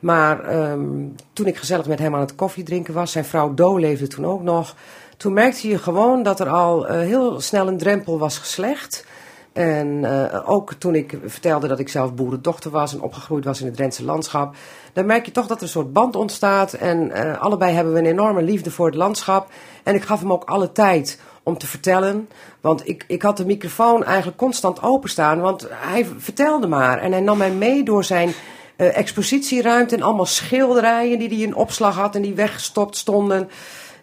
[0.00, 4.06] Maar um, toen ik gezellig met hem aan het koffiedrinken was, zijn vrouw Do leefde
[4.06, 4.76] toen ook nog.
[5.16, 9.04] Toen merkte je gewoon dat er al uh, heel snel een drempel was geslecht.
[9.52, 13.66] En uh, ook toen ik vertelde dat ik zelf boerendochter was en opgegroeid was in
[13.66, 14.54] het Drentse landschap.
[14.92, 16.72] Dan merk je toch dat er een soort band ontstaat.
[16.72, 19.48] En uh, allebei hebben we een enorme liefde voor het landschap.
[19.82, 22.28] En ik gaf hem ook alle tijd om te vertellen.
[22.60, 25.40] Want ik, ik had de microfoon eigenlijk constant openstaan.
[25.40, 26.98] Want hij vertelde maar.
[26.98, 28.28] En hij nam mij mee door zijn
[28.76, 33.48] uh, expositieruimte en allemaal schilderijen die hij in opslag had en die weggestopt stonden.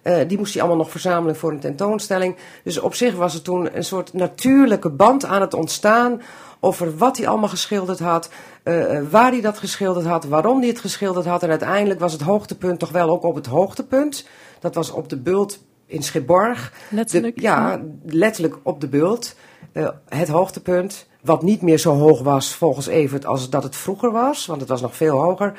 [0.03, 2.35] Uh, die moest hij allemaal nog verzamelen voor een tentoonstelling.
[2.63, 6.21] Dus op zich was er toen een soort natuurlijke band aan het ontstaan
[6.59, 8.29] over wat hij allemaal geschilderd had,
[8.63, 11.43] uh, waar hij dat geschilderd had, waarom hij het geschilderd had.
[11.43, 14.27] En uiteindelijk was het hoogtepunt toch wel ook op het hoogtepunt.
[14.59, 16.73] Dat was op de bult in Schipborg.
[16.89, 17.35] Letterlijk.
[17.35, 19.35] De, ja, letterlijk op de bult.
[19.73, 21.07] Uh, het hoogtepunt.
[21.21, 24.69] Wat niet meer zo hoog was volgens Evert als dat het vroeger was, want het
[24.69, 25.53] was nog veel hoger.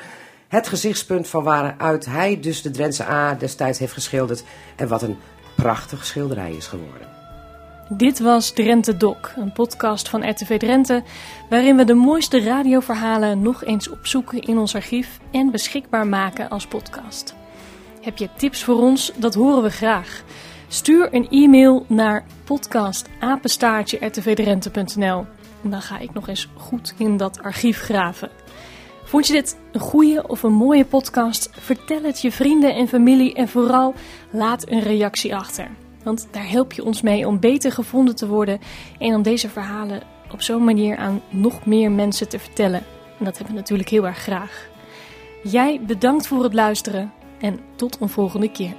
[0.47, 4.43] Het gezichtspunt van waaruit hij dus de Drentse A destijds heeft geschilderd.
[4.75, 5.17] En wat een
[5.55, 7.07] prachtige schilderij is geworden.
[7.89, 11.03] Dit was Drenthe Doc, een podcast van RTV Drenthe,
[11.49, 16.67] waarin we de mooiste radioverhalen nog eens opzoeken in ons archief en beschikbaar maken als
[16.67, 17.35] podcast.
[18.01, 19.11] Heb je tips voor ons?
[19.15, 20.23] Dat horen we graag.
[20.67, 25.25] Stuur een e-mail naar podcastapenstaartje.rtvdrenthe.nl
[25.63, 28.29] en dan ga ik nog eens goed in dat archief graven.
[29.05, 31.49] Vond je dit een goede of een mooie podcast?
[31.51, 33.93] Vertel het je vrienden en familie en vooral
[34.31, 35.67] laat een reactie achter.
[36.03, 38.59] Want daar help je ons mee om beter gevonden te worden
[38.99, 40.01] en om deze verhalen
[40.31, 42.83] op zo'n manier aan nog meer mensen te vertellen.
[43.19, 44.67] En dat hebben we natuurlijk heel erg graag.
[45.43, 48.73] Jij bedankt voor het luisteren en tot een volgende keer.